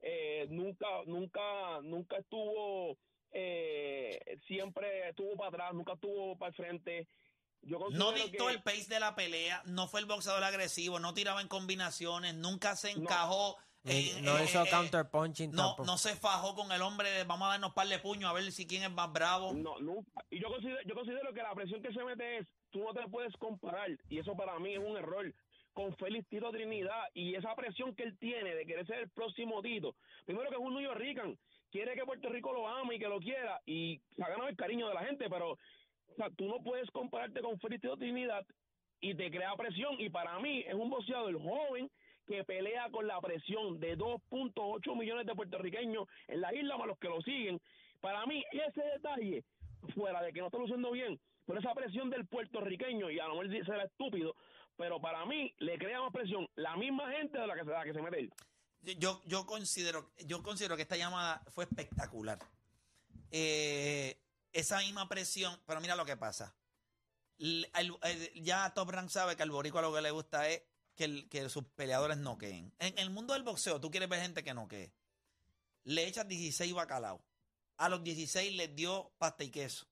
Eh, 0.00 0.46
nunca, 0.48 0.86
nunca, 1.06 1.80
nunca 1.82 2.16
estuvo, 2.18 2.96
eh, 3.32 4.38
siempre 4.46 5.08
estuvo 5.08 5.36
para 5.36 5.48
atrás, 5.48 5.74
nunca 5.74 5.94
estuvo 5.94 6.36
para 6.38 6.50
el 6.50 6.54
frente. 6.54 7.08
Yo 7.62 7.78
No 7.90 8.12
dictó 8.12 8.46
que- 8.46 8.52
el 8.54 8.62
pace 8.62 8.86
de 8.88 9.00
la 9.00 9.14
pelea, 9.14 9.62
no 9.66 9.86
fue 9.86 10.00
el 10.00 10.06
boxeador 10.06 10.42
agresivo, 10.44 10.98
no 10.98 11.12
tiraba 11.12 11.42
en 11.42 11.48
combinaciones, 11.48 12.34
nunca 12.34 12.74
se 12.76 12.90
encajó. 12.92 13.58
En- 13.84 14.24
no 14.24 14.38
eh, 14.38 14.44
hizo 14.44 14.62
eh, 14.64 14.68
counterpunching 14.70 15.50
no, 15.52 15.56
tampoco. 15.68 15.84
no 15.86 15.98
se 15.98 16.14
fajó 16.16 16.54
con 16.54 16.70
el 16.72 16.82
hombre 16.82 17.10
de 17.10 17.24
vamos 17.24 17.48
a 17.48 17.52
darnos 17.52 17.72
par 17.72 17.86
de 17.88 17.98
puños 17.98 18.30
a 18.30 18.32
ver 18.34 18.50
si 18.52 18.66
quién 18.66 18.82
es 18.82 18.90
más 18.90 19.12
bravo. 19.12 19.52
No, 19.54 19.78
nunca. 19.80 20.24
Y 20.30 20.40
yo 20.40 20.48
considero, 20.48 20.78
yo 20.84 20.94
considero 20.94 21.32
que 21.32 21.42
la 21.42 21.54
presión 21.54 21.82
que 21.82 21.92
se 21.92 22.04
mete 22.04 22.38
es, 22.38 22.46
tú 22.70 22.80
no 22.80 22.92
te 22.92 23.06
puedes 23.08 23.34
comparar, 23.38 23.90
y 24.08 24.18
eso 24.18 24.34
para 24.36 24.58
mí 24.58 24.74
es 24.74 24.78
un 24.80 24.96
error, 24.96 25.32
con 25.72 25.94
Félix 25.96 26.28
Tito 26.28 26.50
Trinidad, 26.50 27.04
y 27.14 27.34
esa 27.36 27.54
presión 27.54 27.94
que 27.94 28.02
él 28.02 28.18
tiene 28.18 28.54
de 28.54 28.66
querer 28.66 28.86
ser 28.86 28.98
el 28.98 29.10
próximo 29.10 29.62
Tito. 29.62 29.94
Primero 30.26 30.50
que 30.50 30.56
es 30.56 30.60
un 30.60 30.74
New 30.74 30.94
Rican, 30.94 31.38
quiere 31.70 31.94
que 31.94 32.04
Puerto 32.04 32.28
Rico 32.28 32.52
lo 32.52 32.68
ame 32.68 32.96
y 32.96 32.98
que 32.98 33.08
lo 33.08 33.18
quiera, 33.20 33.60
y 33.64 34.00
se 34.16 34.22
ha 34.22 34.28
ganado 34.28 34.48
el 34.48 34.56
cariño 34.56 34.88
de 34.88 34.94
la 34.94 35.04
gente, 35.04 35.30
pero 35.30 35.52
o 35.52 36.16
sea, 36.16 36.28
tú 36.36 36.46
no 36.48 36.62
puedes 36.62 36.90
compararte 36.90 37.40
con 37.40 37.58
Félix 37.60 37.82
Tito 37.82 37.96
Trinidad 37.96 38.44
y 39.00 39.14
te 39.14 39.30
crea 39.30 39.54
presión, 39.56 39.94
y 39.98 40.10
para 40.10 40.38
mí 40.40 40.64
es 40.66 40.74
un 40.74 40.90
boxeador 40.90 41.40
joven 41.40 41.90
que 42.30 42.44
pelea 42.44 42.88
con 42.92 43.08
la 43.08 43.20
presión 43.20 43.80
de 43.80 43.98
2.8 43.98 44.96
millones 44.96 45.26
de 45.26 45.34
puertorriqueños 45.34 46.06
en 46.28 46.40
la 46.40 46.54
isla 46.54 46.78
más 46.78 46.86
los 46.86 46.98
que 46.98 47.08
lo 47.08 47.20
siguen. 47.22 47.60
Para 48.00 48.24
mí, 48.24 48.44
ese 48.52 48.82
detalle, 48.82 49.44
fuera 49.96 50.22
de 50.22 50.32
que 50.32 50.38
no 50.38 50.46
está 50.46 50.58
luciendo 50.58 50.92
bien, 50.92 51.20
por 51.44 51.58
esa 51.58 51.74
presión 51.74 52.08
del 52.08 52.28
puertorriqueño, 52.28 53.10
y 53.10 53.18
a 53.18 53.26
lo 53.26 53.34
mejor 53.34 53.66
será 53.66 53.82
estúpido, 53.82 54.36
pero 54.76 55.00
para 55.00 55.26
mí 55.26 55.52
le 55.58 55.76
crea 55.76 56.00
más 56.00 56.12
presión 56.12 56.46
la 56.54 56.76
misma 56.76 57.10
gente 57.10 57.36
de 57.36 57.48
la 57.48 57.54
que 57.56 57.64
se, 57.64 57.70
la 57.70 57.84
que 57.84 57.94
se 57.94 58.00
mete. 58.00 58.30
Yo, 58.96 59.20
yo 59.26 59.44
considero, 59.44 60.12
yo 60.24 60.40
considero 60.44 60.76
que 60.76 60.82
esta 60.82 60.96
llamada 60.96 61.42
fue 61.48 61.64
espectacular. 61.64 62.38
Eh, 63.32 64.20
esa 64.52 64.78
misma 64.78 65.08
presión, 65.08 65.58
pero 65.66 65.80
mira 65.80 65.96
lo 65.96 66.04
que 66.04 66.16
pasa. 66.16 66.54
Ya 67.38 68.72
Top 68.72 68.90
Rank 68.90 69.08
sabe 69.08 69.34
que 69.34 69.42
al 69.42 69.50
boricua 69.50 69.82
lo 69.82 69.92
que 69.92 70.00
le 70.00 70.12
gusta 70.12 70.48
es 70.48 70.62
que, 71.00 71.04
el- 71.06 71.28
que 71.30 71.48
sus 71.48 71.64
peleadores 71.64 72.18
noqueen. 72.18 72.74
En 72.78 72.98
el 72.98 73.08
mundo 73.08 73.32
del 73.32 73.42
boxeo, 73.42 73.80
tú 73.80 73.90
quieres 73.90 74.06
ver 74.10 74.20
gente 74.20 74.44
que 74.44 74.52
noquee. 74.52 74.92
Le 75.84 76.06
echas 76.06 76.28
16 76.28 76.74
bacalao. 76.74 77.24
A 77.78 77.88
los 77.88 78.04
16 78.04 78.52
les 78.54 78.76
dio 78.76 79.10
pasta 79.16 79.42
y 79.44 79.50
queso. 79.50 79.86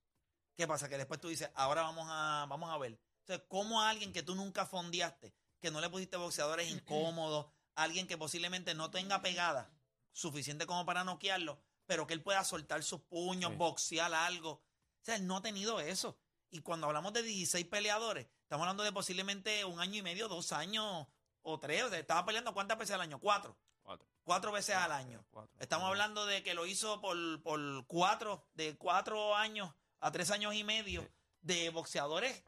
¿Qué 0.54 0.66
pasa? 0.66 0.86
Que 0.90 0.98
después 0.98 1.18
tú 1.18 1.28
dices, 1.28 1.50
ahora 1.54 1.80
vamos 1.80 2.06
a, 2.10 2.44
vamos 2.46 2.68
a 2.70 2.76
ver. 2.76 3.00
Entonces, 3.20 3.46
¿cómo 3.48 3.80
a 3.80 3.88
alguien 3.88 4.12
que 4.12 4.22
tú 4.22 4.34
nunca 4.34 4.66
fondeaste, 4.66 5.32
que 5.60 5.70
no 5.70 5.80
le 5.80 5.88
pusiste 5.88 6.18
boxeadores 6.18 6.68
incómodos, 6.70 7.46
alguien 7.74 8.06
que 8.06 8.18
posiblemente 8.18 8.74
no 8.74 8.90
tenga 8.90 9.22
pegada 9.22 9.70
suficiente 10.12 10.66
como 10.66 10.84
para 10.84 11.04
noquearlo, 11.04 11.58
pero 11.86 12.06
que 12.06 12.12
él 12.12 12.22
pueda 12.22 12.44
soltar 12.44 12.82
sus 12.82 13.00
puños, 13.00 13.52
Sí. 13.52 13.56
boxear 13.56 14.12
algo? 14.12 14.50
O 14.50 14.62
sea, 15.00 15.16
él 15.16 15.26
no 15.26 15.38
ha 15.38 15.42
tenido 15.42 15.80
eso. 15.80 16.18
Y 16.50 16.60
cuando 16.60 16.86
hablamos 16.86 17.14
de 17.14 17.22
16 17.22 17.64
peleadores, 17.66 18.26
estamos 18.48 18.64
hablando 18.64 18.82
de 18.82 18.92
posiblemente 18.92 19.66
un 19.66 19.78
año 19.78 19.98
y 19.98 20.02
medio, 20.02 20.26
dos 20.26 20.52
años 20.52 21.06
o 21.42 21.58
tres. 21.60 21.82
O 21.82 21.90
sea, 21.90 21.98
estaba 21.98 22.24
peleando 22.24 22.54
cuántas 22.54 22.78
veces 22.78 22.94
al 22.94 23.02
año? 23.02 23.18
Cuatro. 23.18 23.58
Cuatro. 23.82 24.08
Cuatro 24.24 24.52
veces 24.52 24.74
al 24.74 24.90
año. 24.90 25.22
Cuatro. 25.30 25.54
Estamos 25.60 25.86
hablando 25.86 26.24
de 26.24 26.42
que 26.42 26.54
lo 26.54 26.64
hizo 26.64 26.98
por, 27.02 27.42
por 27.42 27.86
cuatro, 27.86 28.46
de 28.54 28.74
cuatro 28.78 29.36
años 29.36 29.70
a 30.00 30.10
tres 30.12 30.30
años 30.30 30.54
y 30.54 30.64
medio, 30.64 31.06
de 31.42 31.68
boxeadores 31.68 32.42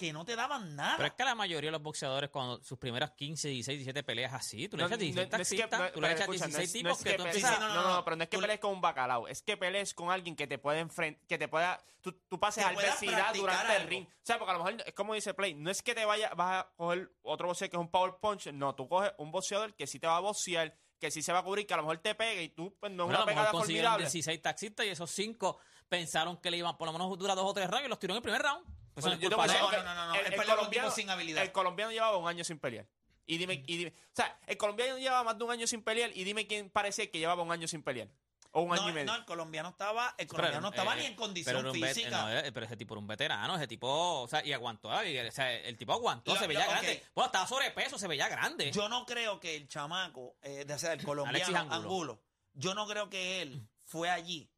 que 0.00 0.12
no 0.14 0.24
te 0.24 0.34
daban 0.34 0.74
nada. 0.74 0.94
Pero 0.96 1.08
es 1.08 1.12
que 1.14 1.24
la 1.24 1.34
mayoría 1.34 1.68
de 1.68 1.72
los 1.72 1.82
boxeadores, 1.82 2.30
cuando 2.30 2.62
sus 2.64 2.78
primeras 2.78 3.10
15, 3.10 3.48
16, 3.48 3.78
17 3.80 4.02
peleas 4.02 4.32
así, 4.32 4.66
tú 4.68 4.78
le 4.78 4.82
No, 4.84 4.86
echas 4.88 4.98
no, 4.98 5.04
16 5.04 5.14
no 5.16 5.20
es 5.20 5.26
que- 5.26 5.56
taxistas, 5.58 5.92
tú 5.92 6.00
le 6.00 6.06
pero 6.06 6.06
echas 6.06 6.20
escucha, 6.22 6.38
no 6.40 6.46
16 6.58 6.68
es- 6.68 6.74
no 6.74 6.88
tipos 6.90 7.04
que 7.04 7.12
tú 7.12 7.24
no, 7.60 7.82
no, 7.96 8.04
pero 8.04 8.16
no 8.16 8.22
es 8.24 8.28
que 8.30 8.38
pelees 8.38 8.60
con 8.60 8.72
un 8.72 8.80
bacalao, 8.80 9.28
es 9.28 9.42
que 9.42 9.56
pelees 9.58 9.92
con 9.94 10.10
alguien 10.10 10.34
que 10.34 10.46
te 10.46 10.56
pueda 10.58 10.78
enfrentar, 10.78 11.26
que 11.26 11.36
te 11.38 11.48
pueda, 11.48 11.78
tú, 12.00 12.12
tú 12.28 12.40
pases 12.40 12.64
adversidad 12.64 13.34
durante 13.34 13.76
el 13.76 13.86
ring. 13.86 14.06
O 14.08 14.10
sea, 14.22 14.38
porque 14.38 14.50
a 14.54 14.58
lo 14.58 14.64
mejor 14.64 14.82
es 14.86 14.94
como 14.94 15.12
dice 15.14 15.34
Play, 15.34 15.54
no 15.54 15.70
es 15.70 15.82
que 15.82 15.94
te 15.94 16.04
vaya, 16.06 16.30
vas 16.34 16.64
a 16.64 16.70
coger 16.76 17.12
otro 17.22 17.46
boxeador 17.48 17.70
que 17.70 17.76
es 17.76 17.80
un 17.80 17.90
power 17.90 18.14
punch, 18.20 18.46
no, 18.52 18.74
tú 18.74 18.88
coges 18.88 19.12
un 19.18 19.30
boxeador 19.30 19.74
que 19.74 19.86
sí 19.86 19.98
te 19.98 20.06
va 20.06 20.16
a 20.16 20.20
boxear, 20.20 20.74
que 20.98 21.10
sí 21.10 21.22
se 21.22 21.32
va 21.32 21.40
a 21.40 21.42
cubrir, 21.42 21.66
que 21.66 21.74
a 21.74 21.76
lo 21.78 21.82
mejor 21.82 21.98
te 21.98 22.14
pegue 22.14 22.42
y 22.42 22.48
tú, 22.50 22.74
pues 22.80 22.90
no 22.92 23.04
es 23.04 23.06
Bueno, 23.08 23.18
una 23.24 23.26
pegada 23.26 23.50
formidable. 23.52 24.04
16 24.04 24.40
taxistas 24.42 24.86
y 24.86 24.88
esos 24.88 25.10
5 25.10 25.58
pensaron 25.88 26.36
que 26.36 26.50
le 26.50 26.58
iban 26.58 26.76
por 26.78 26.86
lo 26.86 26.92
menos 26.92 27.18
dura 27.18 27.34
dos 27.34 27.44
o 27.46 27.52
tres 27.52 27.68
rounds 27.68 27.86
y 27.86 27.88
los 27.88 27.98
tiró 27.98 28.12
en 28.12 28.16
el 28.18 28.22
primer 28.22 28.42
round. 28.42 28.64
Eso 29.00 29.08
Bueno, 29.08 29.16
no 29.16 29.18
es 29.18 29.22
yo 29.22 29.28
te 29.28 29.34
culpa 29.36 29.46
voy 29.46 29.50
a 29.50 29.58
de 29.58 29.60
decir, 29.66 29.78
él. 29.78 29.84
No, 29.84 29.94
no, 29.94 30.00
no, 30.06 30.06
no, 30.08 30.14
el- 30.14 30.26
el 30.26 30.34
colombiano- 30.40 30.70
tipos 30.70 30.94
sin 30.94 31.10
habilidad. 31.10 31.42
El 31.42 31.52
colombiano 31.52 31.92
llevaba 31.92 32.16
un 32.16 32.28
año 32.28 32.44
sin 32.44 32.58
pelear. 32.58 32.86
Y 33.26 33.36
dime, 33.38 33.62
y 33.66 33.76
dime, 33.76 33.92
o 33.96 34.14
sea, 34.16 34.38
el 34.46 34.56
colombiano 34.56 34.98
llevaba 34.98 35.22
más 35.24 35.38
de 35.38 35.44
un 35.44 35.50
año 35.52 35.66
sin 35.66 35.82
pelear 35.82 36.10
y 36.14 36.24
dime 36.24 36.46
quién 36.46 36.70
parecía 36.70 37.10
que 37.10 37.18
llevaba 37.18 37.42
un 37.42 37.52
año 37.52 37.68
sin 37.68 37.82
pelear. 37.82 38.08
O 38.52 38.62
un 38.62 38.72
año 38.72 38.82
no, 38.82 38.88
y 38.88 38.92
medio. 38.92 39.06
no, 39.06 39.14
el 39.14 39.24
colombiano 39.24 39.68
estaba, 39.68 40.08
el 40.18 40.26
Pero, 40.26 40.28
colombiano 40.30 40.60
no 40.62 40.68
estaba 40.70 40.94
eh, 40.96 41.00
ni 41.02 41.06
en 41.06 41.14
condición 41.14 41.64
vet- 41.66 41.94
física. 41.94 42.10
no, 42.22 42.30
eh, 42.38 42.50
pero 42.50 42.66
ese 42.66 42.76
tipo 42.76 42.94
era 42.94 42.98
un 43.00 43.06
veterano, 43.06 43.54
ese 43.54 43.68
tipo, 43.68 44.22
o 44.22 44.26
sea, 44.26 44.44
y 44.44 44.52
aguantó, 44.52 44.90
eh, 45.02 45.28
o 45.28 45.30
sea, 45.30 45.52
el 45.54 45.76
tipo 45.76 45.92
aguantó, 45.92 46.34
Lo- 46.34 46.40
se 46.40 46.48
veía 46.48 46.64
lo- 46.64 46.70
grande. 46.72 47.04
Bueno, 47.14 47.26
estaba 47.26 47.46
sobrepeso, 47.46 47.96
se 47.96 48.08
veía 48.08 48.28
grande. 48.28 48.72
Yo 48.72 48.88
no 48.88 49.06
creo 49.06 49.38
que 49.38 49.54
el 49.54 49.68
chamaco, 49.68 50.34
eh, 50.42 50.64
de 50.64 50.78
ser 50.80 50.86
el 50.88 50.92
Alexis 50.94 51.04
colombiano 51.06 51.58
Angulo. 51.58 51.74
Angulo. 51.76 52.22
yo 52.54 52.74
no 52.74 52.88
creo 52.88 53.08
que 53.08 53.40
él 53.42 53.64
fue 53.86 54.10
allí. 54.10 54.50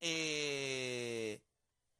Eh, 0.00 1.40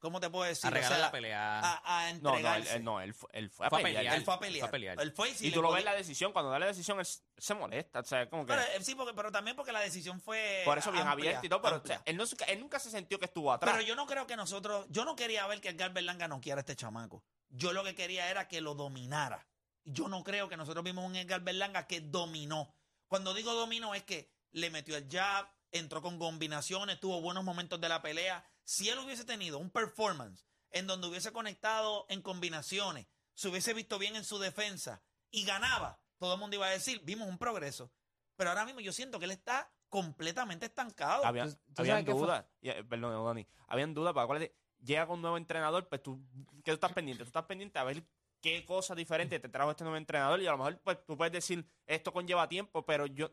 ¿Cómo 0.03 0.19
te 0.19 0.29
puedo 0.29 0.45
decir? 0.45 0.67
a 0.67 0.71
regalar 0.71 0.93
O 0.93 0.95
sea, 0.97 1.07
la 1.07 1.13
pelea. 1.13 1.61
A, 1.61 2.09
a 2.09 2.13
no, 2.15 2.39
no, 2.39 2.55
él, 2.57 2.85
no, 2.85 3.01
él, 3.01 3.15
fue- 3.15 3.31
él 3.33 3.49
fue 3.51 3.67
a 3.67 3.71
Fue 3.71 3.79
a 3.81 3.83
pelear. 3.85 4.01
pelear. 4.01 4.17
Él 4.17 4.25
fue 4.25 4.35
a 4.35 4.37
Él 4.37 4.41
fue 4.41 4.49
pelear. 4.49 4.69
a 4.69 4.71
pelear. 4.71 5.01
Él 5.01 5.13
fue 5.13 5.31
y, 5.31 5.35
si 5.35 5.47
Y 5.47 5.49
le 5.51 5.55
tú 5.55 5.63
lo 5.63 5.71
ves 5.73 5.85
la 5.85 5.95
decisión, 5.95 6.33
cuando 6.33 6.51
da 6.51 6.59
la 6.59 6.67
decisión, 6.67 6.99
él 6.99 7.07
se 7.39 7.55
molesta. 7.55 8.01
O 8.01 8.05
sea, 8.05 8.29
como 8.29 8.45
que. 8.45 8.53
Pero, 8.53 8.63
eh, 8.63 8.83
sí, 8.83 8.95
porque, 8.97 9.15
pero 9.15 9.31
también 9.31 9.57
porque 9.57 9.71
la 9.73 9.79
decisión 9.81 10.21
fue. 10.21 10.63
por 10.65 10.77
eso 10.77 10.91
bien 10.91 11.07
amplia, 11.07 11.31
abierto 11.31 11.47
y 11.47 11.49
todo, 11.49 11.63
pero 11.63 11.77
o 11.77 11.87
sea, 11.87 12.03
él, 12.05 12.17
no, 12.17 12.25
él 12.49 12.61
nunca 12.61 12.79
se 12.81 12.91
sintió 12.91 13.19
que 13.21 13.27
estuvo 13.27 13.53
atrás. 13.53 13.73
Pero 13.73 13.87
yo 13.87 13.95
no 13.95 14.07
creo 14.07 14.27
que 14.27 14.37
nosotros. 14.37 14.85
Yo 14.91 15.05
no 15.05 15.15
quería 15.15 15.47
ver 15.47 15.61
que 15.61 15.69
Edgar 15.69 15.93
Berlanga 15.93 16.27
no 16.27 16.41
quiera 16.41 16.59
a 16.59 16.63
este 16.63 16.75
chamaco. 16.75 17.25
Yo 17.49 17.73
lo 17.73 17.85
que 17.85 17.95
quería 17.95 18.29
era 18.29 18.49
que 18.49 18.61
lo 18.61 18.75
dominara. 18.75 19.47
Yo 19.85 20.09
no 20.09 20.25
creo 20.25 20.49
que 20.49 20.57
nosotros 20.57 20.85
vimos 20.85 21.05
un 21.05 21.15
Edgar 21.17 21.41
Berlanga 21.43 21.87
que 21.87 22.01
dominó. 22.01 22.75
Cuando 23.07 23.35
digo 23.35 23.53
dominó 23.55 23.95
es 23.95 24.03
que 24.03 24.33
le 24.53 24.71
metió 24.71 24.97
el 24.97 25.09
jab, 25.11 25.47
entró 25.71 26.03
con 26.03 26.19
combinaciones, 26.19 27.01
tuvo 27.01 27.21
buenos 27.21 27.45
momentos 27.45 27.81
de 27.81 27.89
la 27.89 28.01
pelea, 28.03 28.45
Si 28.65 28.89
él 28.89 28.99
hubiese 28.99 29.25
tenido 29.25 29.59
un 29.59 29.71
performance 29.71 30.47
en 30.71 30.87
donde 30.87 31.09
hubiese 31.09 31.33
conectado 31.33 32.07
en 32.09 32.23
combinaciones, 32.23 33.07
se 33.35 33.49
hubiese 33.49 33.75
visto 33.75 33.99
bien 33.99 34.17
en 34.17 34.25
su 34.25 34.39
defensa 34.39 35.03
y 35.31 35.45
ganaba, 35.45 36.01
todo 36.19 36.35
el 36.35 36.41
mundo 36.41 36.57
iba 36.57 36.67
a 36.67 36.71
decir, 36.71 37.01
vimos 37.05 37.29
un 37.29 37.39
progreso. 37.39 37.93
Pero 38.37 38.51
ahora 38.51 38.65
mismo 38.65 38.81
yo 38.81 38.93
siento 38.93 39.19
que 39.19 39.25
él 39.27 39.31
está 39.33 39.71
completamente 39.89 40.67
estancado. 40.67 41.25
Había, 41.25 41.45
¿Tú- 41.47 41.55
tú 41.75 41.83
habían 41.83 42.05
dudas. 42.05 42.45
eh, 42.63 42.83
Perdón, 42.85 43.25
Dani. 43.25 43.47
Habían 43.69 43.93
dudas, 43.95 44.13
pero 44.13 44.23
acuérdate, 44.23 44.57
llega 44.83 45.07
con 45.07 45.17
un 45.17 45.23
nuevo 45.23 45.37
entrenador, 45.37 45.89
pues 45.89 46.03
tú, 46.03 46.25
¿qué 46.65 46.71
tú 46.71 46.75
estás 46.75 46.93
pendiente? 46.93 47.25
Tú 47.25 47.29
estás 47.29 47.45
pendiente 47.45 47.79
a 47.79 47.85
ver 47.85 48.03
qué 48.41 48.65
cosas 48.65 48.97
diferentes 48.97 49.41
te 49.41 49.49
trajo 49.49 49.71
este 49.71 49.85
nuevo 49.85 49.97
entrenador 49.97 50.41
y 50.41 50.47
a 50.47 50.53
lo 50.53 50.59
mejor 50.59 50.81
pues, 50.81 50.99
tú 51.07 51.17
puedes 51.17 51.33
decir, 51.33 51.67
esto 51.87 52.13
conlleva 52.13 52.49
tiempo, 52.49 52.85
pero 52.85 53.07
yo, 53.07 53.31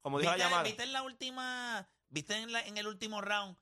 como 0.00 0.18
dijo 0.18 0.30
la 0.30 0.36
¿Viste, 0.36 0.48
llamada, 0.48 0.62
viste 0.64 0.82
en 0.82 0.92
la 0.92 1.02
última, 1.02 1.88
viste 2.08 2.36
en, 2.36 2.52
la- 2.52 2.66
en 2.66 2.76
el 2.76 2.86
último 2.86 3.20
round, 3.20 3.56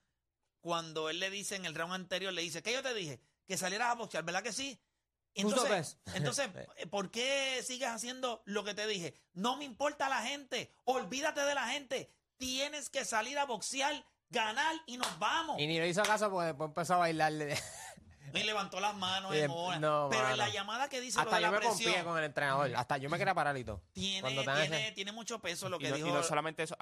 cuando 0.66 1.08
él 1.10 1.20
le 1.20 1.30
dice, 1.30 1.54
en 1.54 1.64
el 1.64 1.76
round 1.76 1.94
anterior, 1.94 2.32
le 2.32 2.42
dice, 2.42 2.60
¿qué 2.60 2.72
yo 2.72 2.82
te 2.82 2.92
dije? 2.92 3.20
Que 3.46 3.56
salieras 3.56 3.92
a 3.92 3.94
boxear, 3.94 4.24
¿verdad 4.24 4.42
que 4.42 4.52
sí? 4.52 4.82
Entonces, 5.32 5.70
ves. 5.70 5.98
entonces 6.16 6.50
eh, 6.76 6.88
¿por 6.88 7.12
qué 7.12 7.62
sigues 7.62 7.88
haciendo 7.88 8.42
lo 8.46 8.64
que 8.64 8.74
te 8.74 8.84
dije? 8.88 9.14
No 9.32 9.56
me 9.56 9.64
importa 9.64 10.08
la 10.08 10.22
gente, 10.22 10.74
olvídate 10.82 11.42
de 11.42 11.54
la 11.54 11.68
gente, 11.68 12.10
tienes 12.36 12.90
que 12.90 13.04
salir 13.04 13.38
a 13.38 13.44
boxear, 13.44 14.04
ganar 14.28 14.74
y 14.86 14.96
nos 14.96 15.18
vamos. 15.20 15.60
Y 15.60 15.68
ni 15.68 15.78
le 15.78 15.88
hizo 15.88 16.02
caso 16.02 16.28
porque 16.32 16.46
después 16.48 16.66
empezó 16.66 16.94
a 16.94 16.98
bailarle. 16.98 17.56
Y 18.34 18.42
levantó 18.42 18.80
las 18.80 18.96
manos 18.96 19.32
Y 19.36 19.38
en 19.38 19.46
de- 19.46 19.56
una. 19.56 19.78
no, 19.78 20.08
Pero 20.10 20.30
en 20.30 20.38
la 20.38 20.48
llamada 20.48 20.88
que 20.88 21.00
dice 21.00 21.16
lo 21.18 21.22
Hasta 21.22 21.36
de 21.36 21.42
yo 21.42 21.50
la 21.52 21.60
me 21.60 21.64
confié 21.64 22.02
con 22.02 22.18
el 22.18 22.24
entrenador. 22.24 22.74
Hasta 22.74 22.96
yo 22.96 23.08
me 23.08 23.18
quería 23.18 23.34
parar 23.34 23.56
y 23.56 23.62
todo. 23.62 23.84
tiene, 23.92 24.88
ese- 24.88 25.12
mucho 25.12 25.38
peso 25.40 25.68
lo 25.68 25.76
y 25.76 25.84
que 25.84 25.90
no, 25.90 25.96
y 25.96 26.02
dijo 26.02 26.12
no 26.12 26.24
solamente 26.24 26.64
eso, 26.64 26.76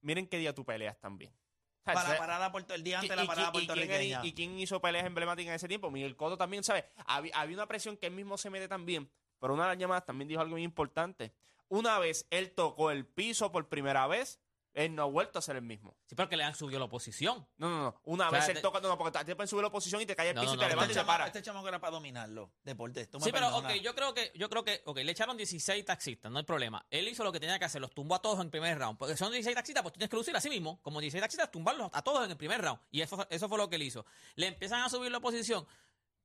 miren 0.00 0.26
qué 0.26 0.38
día 0.38 0.54
tú 0.54 0.64
peleas 0.64 0.98
también. 0.98 1.34
Para 1.82 2.08
la 2.08 2.18
parada 2.18 2.52
puerto, 2.52 2.74
el 2.74 2.82
día 2.82 2.98
antes 2.98 3.10
de 3.10 3.16
la 3.16 3.26
parada 3.26 3.52
puertorriqueña. 3.52 4.20
¿Y 4.24 4.32
quién 4.32 4.58
hizo 4.58 4.80
peleas 4.80 5.06
emblemáticas 5.06 5.50
en 5.50 5.54
ese 5.56 5.68
tiempo? 5.68 5.90
Miguel 5.90 6.16
Cotto 6.16 6.36
también, 6.36 6.62
¿sabes? 6.62 6.84
Había, 7.06 7.34
había 7.36 7.56
una 7.56 7.66
presión 7.66 7.96
que 7.96 8.06
él 8.06 8.12
mismo 8.12 8.36
se 8.36 8.50
mete 8.50 8.68
también, 8.68 9.10
pero 9.38 9.54
una 9.54 9.64
de 9.64 9.68
las 9.70 9.78
llamadas 9.78 10.04
también 10.04 10.28
dijo 10.28 10.40
algo 10.40 10.52
muy 10.52 10.62
importante. 10.62 11.32
Una 11.68 11.98
vez 11.98 12.26
él 12.30 12.52
tocó 12.52 12.90
el 12.90 13.06
piso 13.06 13.52
por 13.52 13.68
primera 13.68 14.06
vez, 14.06 14.40
él 14.74 14.94
no 14.94 15.02
ha 15.02 15.06
vuelto 15.06 15.38
a 15.38 15.42
ser 15.42 15.56
el 15.56 15.62
mismo. 15.62 15.96
Sí, 16.06 16.14
porque 16.14 16.36
le 16.36 16.44
han 16.44 16.54
subido 16.54 16.78
la 16.78 16.84
oposición. 16.86 17.46
No, 17.56 17.68
no, 17.68 17.82
no. 17.82 18.00
Una 18.04 18.28
O 18.28 18.30
sea, 18.30 18.38
vez 18.40 18.48
él 18.50 18.54
te- 18.56 18.60
toca, 18.62 18.80
no, 18.80 18.88
no, 18.88 18.96
porque 18.98 19.18
te 19.24 19.34
pueden 19.34 19.48
subir 19.48 19.62
la 19.62 19.68
oposición 19.68 20.00
y 20.02 20.06
te 20.06 20.14
cae 20.14 20.28
el 20.30 20.34
No, 20.36 20.42
piso 20.42 20.54
no, 20.54 20.56
y 20.56 20.58
te 20.58 20.64
no, 20.64 20.68
levantas 20.70 20.90
este, 20.90 21.00
y 21.00 21.02
te 21.02 21.06
paras. 21.06 21.26
este 21.28 21.42
chamaco 21.42 21.68
era 21.68 21.80
para 21.80 21.90
dominarlo. 21.92 22.52
Deportes. 22.62 23.10
Tú 23.10 23.18
me 23.18 23.24
Sí, 23.24 23.32
pero 23.32 23.56
ok, 23.56 23.70
yo 23.82 23.94
creo 23.94 24.14
que, 24.14 24.32
yo 24.36 24.48
creo 24.48 24.64
que, 24.64 24.82
ok, 24.84 24.98
le 24.98 25.12
echaron 25.12 25.36
16 25.36 25.84
taxistas, 25.84 26.30
no 26.30 26.38
hay 26.38 26.44
problema. 26.44 26.86
Él 26.90 27.08
hizo 27.08 27.24
lo 27.24 27.32
que 27.32 27.40
tenía 27.40 27.58
que 27.58 27.64
hacer, 27.64 27.80
los 27.80 27.92
tumbó 27.92 28.14
a 28.14 28.22
todos 28.22 28.36
en 28.36 28.44
el 28.46 28.50
primer 28.50 28.78
round. 28.78 28.98
Porque 28.98 29.16
son 29.16 29.32
16 29.32 29.54
taxistas, 29.54 29.82
pues 29.82 29.92
tú 29.92 29.98
tienes 29.98 30.10
que 30.10 30.16
lucir 30.16 30.36
así 30.36 30.48
mismo, 30.48 30.80
como 30.82 31.00
16 31.00 31.20
taxistas, 31.20 31.50
tumbarlos 31.50 31.90
a 31.92 32.02
todos 32.02 32.24
en 32.24 32.30
el 32.30 32.36
primer 32.36 32.60
round. 32.62 32.80
Y 32.90 33.00
eso, 33.00 33.26
eso 33.30 33.48
fue 33.48 33.58
lo 33.58 33.68
que 33.68 33.76
él 33.76 33.82
hizo. 33.82 34.06
Le 34.36 34.46
empiezan 34.46 34.82
a 34.82 34.88
subir 34.88 35.10
la 35.10 35.18
oposición. 35.18 35.66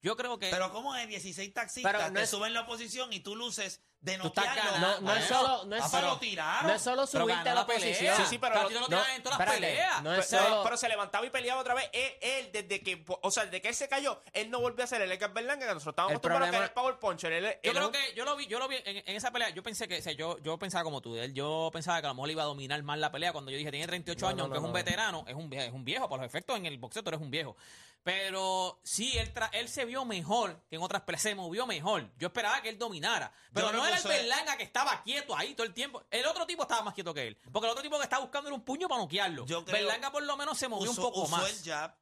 Yo 0.01 0.15
creo 0.15 0.37
que. 0.37 0.51
Pero 0.51 0.71
¿cómo 0.71 0.95
es 0.95 1.07
16 1.07 1.51
taxistas 1.53 1.91
Pero 1.91 2.07
no 2.09 2.13
te 2.13 2.23
es- 2.23 2.29
suben 2.29 2.53
la 2.53 2.61
oposición 2.61 3.11
y 3.11 3.21
tú 3.21 3.35
luces 3.35 3.81
de. 4.05 4.17
No, 4.17 5.01
no 5.01 5.13
es 5.15 5.24
Ah, 5.24 5.27
solo, 5.27 5.65
no 5.65 5.75
es 5.75 5.83
Ah, 5.83 5.89
solo, 5.89 6.19
no 6.63 6.74
es 6.74 6.81
solo 6.81 7.07
subirte 7.07 7.50
a 7.50 7.53
la 7.55 7.65
posición. 7.65 8.15
Sí, 8.17 8.24
sí, 8.29 8.38
pero 8.38 8.69
lo- 8.69 8.88
no 8.88 9.05
en 9.07 9.24
todas 9.24 9.39
las 9.39 9.47
espérate, 9.47 9.55
peleas. 9.55 10.03
no 10.03 10.09
Pero, 10.12 10.21
es 10.21 10.29
solo, 10.29 10.63
pero 10.63 10.77
se 10.77 10.88
levantaba 10.88 11.25
y 11.25 11.29
peleaba 11.29 11.62
otra 11.62 11.74
vez. 11.74 11.89
Él, 11.91 12.12
él, 12.21 12.50
desde 12.53 12.81
que, 12.81 13.03
o 13.07 13.31
sea, 13.31 13.45
desde 13.45 13.62
que 13.62 13.69
él 13.69 13.75
se 13.75 13.88
cayó, 13.89 14.21
él 14.33 14.50
no 14.51 14.59
volvió 14.59 14.83
a 14.83 14.88
ser 14.88 15.01
el 15.01 15.12
Edgar 15.12 15.33
Berlanga 15.33 15.67
que 15.67 15.74
nosotros 15.74 15.93
estábamos 15.93 16.13
acostumbrados 16.17 16.47
a 16.47 16.51
que 16.51 16.57
era 16.57 16.65
el 16.65 16.71
Power 16.71 17.00
Puncher. 17.00 17.31
Él, 17.33 17.45
él 17.45 17.59
Yo 17.63 17.74
creo 17.74 17.91
que 17.91 18.13
yo 18.15 18.25
lo 18.25 18.35
vi, 18.35 18.47
yo 18.47 18.59
lo 18.59 18.67
vi 18.67 18.75
en, 18.85 18.97
en 18.97 19.15
esa 19.15 19.31
pelea. 19.31 19.50
Yo 19.50 19.63
pensé 19.63 19.88
que, 19.88 19.97
o 19.97 20.01
sea, 20.01 20.13
yo, 20.13 20.38
yo 20.39 20.57
pensaba 20.59 20.83
como 20.83 21.01
tú. 21.01 21.15
Él, 21.17 21.33
yo 21.33 21.69
pensaba 21.74 22.00
que 22.00 22.05
a 22.07 22.09
lo 22.09 22.15
mejor 22.15 22.31
iba 22.31 22.43
a 22.43 22.45
dominar 22.45 22.81
más 22.83 22.97
la 23.00 23.12
pelea. 23.12 23.31
Cuando 23.33 23.51
yo 23.51 23.57
dije 23.57 23.71
tiene 23.71 23.88
38 23.88 24.21
No, 24.25 24.27
años, 24.29 24.38
no, 24.38 24.43
aunque 24.45 24.57
es 24.57 24.63
un 24.63 24.69
no. 24.69 24.74
veterano, 24.74 25.25
es 25.27 25.33
un, 25.35 25.50
vie- 25.50 25.65
es 25.67 25.74
un 25.74 25.83
viejo. 25.83 26.07
Por 26.07 26.19
los 26.19 26.27
efectos 26.27 26.55
en 26.57 26.65
el 26.67 26.77
boxeo, 26.77 27.01
tú 27.03 27.09
eres 27.09 27.21
un 27.21 27.31
viejo. 27.31 27.55
Pero 28.03 28.79
sí, 28.83 29.17
él, 29.17 29.33
tra- 29.33 29.50
él 29.51 29.67
se 29.67 29.83
vio 29.83 30.05
mejor 30.05 30.62
que 30.69 30.75
en 30.75 30.83
otras 30.83 31.01
peleas. 31.01 31.24
Se 31.24 31.33
movió 31.33 31.65
mejor. 31.65 32.07
Yo 32.19 32.27
esperaba 32.27 32.62
que 32.62 32.69
él 32.69 32.77
dominara. 32.77 33.31
Pero 33.51 33.71
no 33.71 33.85
era 33.88 33.94
es- 33.97 34.03
Berlanga 34.03 34.57
que 34.57 34.63
estaba 34.63 35.01
quieto 35.03 35.35
ahí 35.35 35.53
todo 35.55 35.65
el 35.65 35.73
tiempo. 35.73 36.03
El 36.11 36.25
otro 36.25 36.45
tipo 36.45 36.63
estaba 36.63 36.81
más 36.83 36.93
quieto 36.93 37.13
que 37.13 37.27
él. 37.27 37.37
Porque 37.51 37.65
el 37.67 37.71
otro 37.71 37.81
tipo 37.83 37.97
que 37.97 38.03
estaba 38.03 38.21
buscando 38.21 38.47
era 38.49 38.55
un 38.55 38.63
puño 38.63 38.87
para 38.87 39.01
noquearlo. 39.01 39.45
Yo 39.45 39.63
creo- 39.65 39.77
Berlanga 39.85 40.11
por 40.11 40.23
lo 40.23 40.35
menos 40.37 40.57
se 40.57 40.67
movió 40.67 40.91
usó, 40.91 41.01
un 41.01 41.07
poco 41.07 41.21
usó 41.23 41.37
más. 41.37 41.49
el 41.49 41.63
jab, 41.71 41.95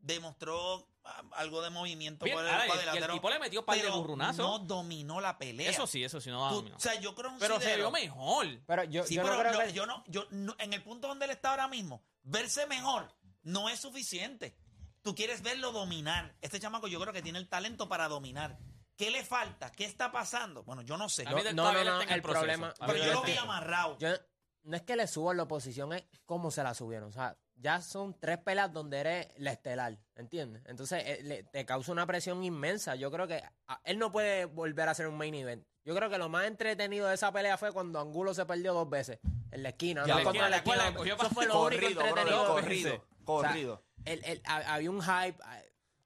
demostró 0.00 0.86
ah, 1.04 1.22
algo 1.32 1.62
de 1.62 1.70
movimiento 1.70 2.24
Bien, 2.24 2.36
por 2.36 2.44
el 2.44 2.50
ahora, 2.50 2.66
y 2.66 2.70
el- 2.70 2.74
y 2.74 2.78
el 2.78 2.82
cuadrilátero. 2.84 3.14
tipo 3.14 3.30
le 3.30 3.38
metió 3.38 3.64
par 3.64 3.76
de 3.76 3.82
pero 3.82 3.96
burrunazos. 3.96 4.38
No 4.38 4.58
dominó 4.58 5.20
la 5.20 5.38
pelea. 5.38 5.70
Eso 5.70 5.86
sí, 5.86 6.02
eso 6.02 6.20
sí, 6.20 6.30
no 6.30 6.48
Tú- 6.48 6.54
dominó. 6.56 6.76
o 6.76 6.80
sea, 6.80 6.94
yo 7.00 7.14
creo 7.14 7.32
Pero 7.38 7.60
se 7.60 7.76
vio 7.76 7.90
mejor. 7.90 8.46
pero 8.66 8.84
yo, 8.84 9.04
Sí, 9.04 9.14
yo 9.14 9.22
pero 9.22 9.34
no 9.34 9.40
creo 9.40 9.52
yo, 9.52 9.60
que... 9.66 9.72
yo 9.72 9.86
no, 9.86 10.04
yo 10.08 10.26
no- 10.30 10.56
en 10.58 10.72
el 10.72 10.82
punto 10.82 11.08
donde 11.08 11.24
él 11.26 11.30
está 11.30 11.50
ahora 11.50 11.68
mismo, 11.68 12.02
verse 12.24 12.66
mejor 12.66 13.12
no 13.42 13.68
es 13.68 13.80
suficiente. 13.80 14.56
Tú 15.02 15.14
quieres 15.14 15.42
verlo 15.42 15.70
dominar. 15.70 16.34
Este 16.40 16.58
chamaco 16.58 16.88
yo 16.88 16.98
creo 17.00 17.12
que 17.12 17.22
tiene 17.22 17.38
el 17.38 17.48
talento 17.48 17.88
para 17.88 18.08
dominar. 18.08 18.58
¿Qué 18.96 19.10
le 19.10 19.22
falta? 19.24 19.70
¿Qué 19.72 19.84
está 19.84 20.10
pasando? 20.10 20.62
Bueno, 20.64 20.82
yo 20.82 20.96
no 20.96 21.08
sé. 21.08 21.24
A 21.26 21.32
mí 21.34 21.42
no, 21.54 21.72
no, 21.72 21.84
no, 21.84 22.00
el 22.02 22.22
proceso. 22.22 22.40
problema- 22.46 22.74
pero 22.80 22.98
yo 22.98 23.04
yo 23.04 23.12
lo 23.12 23.22
vi 23.22 23.36
amarrado. 23.36 23.98
Yo- 23.98 24.08
no 24.64 24.76
es 24.76 24.82
que 24.82 24.96
le 24.96 25.06
suban 25.06 25.36
la 25.36 25.44
oposición, 25.44 25.92
es 25.92 26.04
cómo 26.24 26.50
se 26.50 26.62
la 26.62 26.74
subieron. 26.74 27.10
O 27.10 27.12
sea, 27.12 27.36
ya 27.54 27.80
son 27.80 28.18
tres 28.18 28.38
peleas 28.38 28.72
donde 28.72 28.98
eres 28.98 29.28
la 29.36 29.52
estelar, 29.52 29.96
¿entiendes? 30.16 30.62
Entonces 30.66 31.02
eh, 31.06 31.20
le- 31.22 31.42
te 31.44 31.64
causa 31.64 31.92
una 31.92 32.04
presión 32.06 32.42
inmensa. 32.42 32.96
Yo 32.96 33.10
creo 33.10 33.28
que 33.28 33.42
ah, 33.68 33.80
él 33.84 33.98
no 33.98 34.10
puede 34.10 34.46
volver 34.46 34.88
a 34.88 34.92
hacer 34.92 35.06
un 35.06 35.16
main 35.16 35.34
event. 35.34 35.64
Yo 35.84 35.94
creo 35.94 36.10
que 36.10 36.18
lo 36.18 36.28
más 36.28 36.46
entretenido 36.46 37.06
de 37.06 37.14
esa 37.14 37.30
pelea 37.32 37.56
fue 37.58 37.70
cuando 37.72 38.00
Angulo 38.00 38.34
se 38.34 38.44
perdió 38.44 38.74
dos 38.74 38.90
veces 38.90 39.20
en 39.52 39.62
la 39.62 39.68
esquina. 39.68 40.02
Ya, 40.04 40.14
no 40.14 40.18
la 40.18 40.24
contra 40.24 40.46
esquina, 40.56 40.76
la 40.76 40.88
esquina. 40.88 41.14
Eso 41.16 41.30
fue 41.30 41.46
lo 41.46 41.62
único 41.62 41.82
corrido, 41.82 42.00
bro, 42.00 42.08
entretenido. 42.08 42.44
bro, 42.44 42.54
corrido, 42.54 42.94
O 42.94 43.40
sea, 43.40 43.50
corrido. 43.50 43.82
el- 44.04 44.24
el- 44.24 44.42
ha- 44.46 44.74
había 44.74 44.90
un 44.90 45.00
hype, 45.00 45.36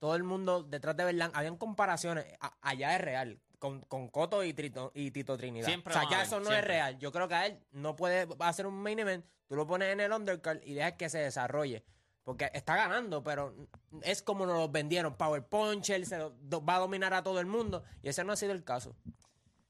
todo 0.01 0.17
el 0.17 0.25
mundo 0.25 0.65
detrás 0.65 0.97
de 0.97 1.05
Berlán, 1.05 1.31
habían 1.35 1.57
comparaciones, 1.57 2.27
a- 2.41 2.57
allá 2.63 2.97
es 2.97 3.01
real, 3.01 3.39
con, 3.61 3.83
con 3.83 4.09
Coto 4.09 4.43
y, 4.43 4.53
Trito- 4.55 4.91
y 4.95 5.13
Tito 5.13 5.37
Trinidad. 5.37 5.67
Siempre 5.69 5.95
o 5.95 6.01
sea, 6.01 6.09
ya 6.11 6.23
eso 6.23 6.41
no 6.41 6.47
siempre. 6.47 6.59
es 6.59 6.65
real. 6.67 6.99
Yo 6.99 7.13
creo 7.13 7.29
que 7.29 7.35
a 7.35 7.47
él 7.47 7.63
no 7.71 7.95
puede 7.95 8.27
hacer 8.41 8.67
un 8.67 8.75
main 8.83 8.99
event, 8.99 9.25
tú 9.47 9.55
lo 9.55 9.67
pones 9.67 9.93
en 9.93 10.01
el 10.01 10.11
undercard 10.13 10.61
y 10.65 10.75
dejas 10.75 10.95
que 10.95 11.09
se 11.09 11.19
desarrolle. 11.19 11.85
Porque 12.25 12.51
está 12.55 12.77
ganando, 12.77 13.23
pero 13.23 13.55
es 14.03 14.23
como 14.23 14.47
nos 14.47 14.57
lo 14.57 14.69
vendieron. 14.69 15.15
Power 15.17 15.47
Puncher, 15.47 16.05
se 16.07 16.19
lo- 16.19 16.31
do- 16.41 16.65
va 16.65 16.77
a 16.77 16.79
dominar 16.81 17.13
a 17.15 17.23
todo 17.23 17.39
el 17.41 17.47
mundo. 17.47 17.83
Y 18.03 18.09
ese 18.09 18.25
no 18.25 18.33
ha 18.33 18.37
sido 18.37 18.53
el 18.53 18.65
caso. 18.65 18.95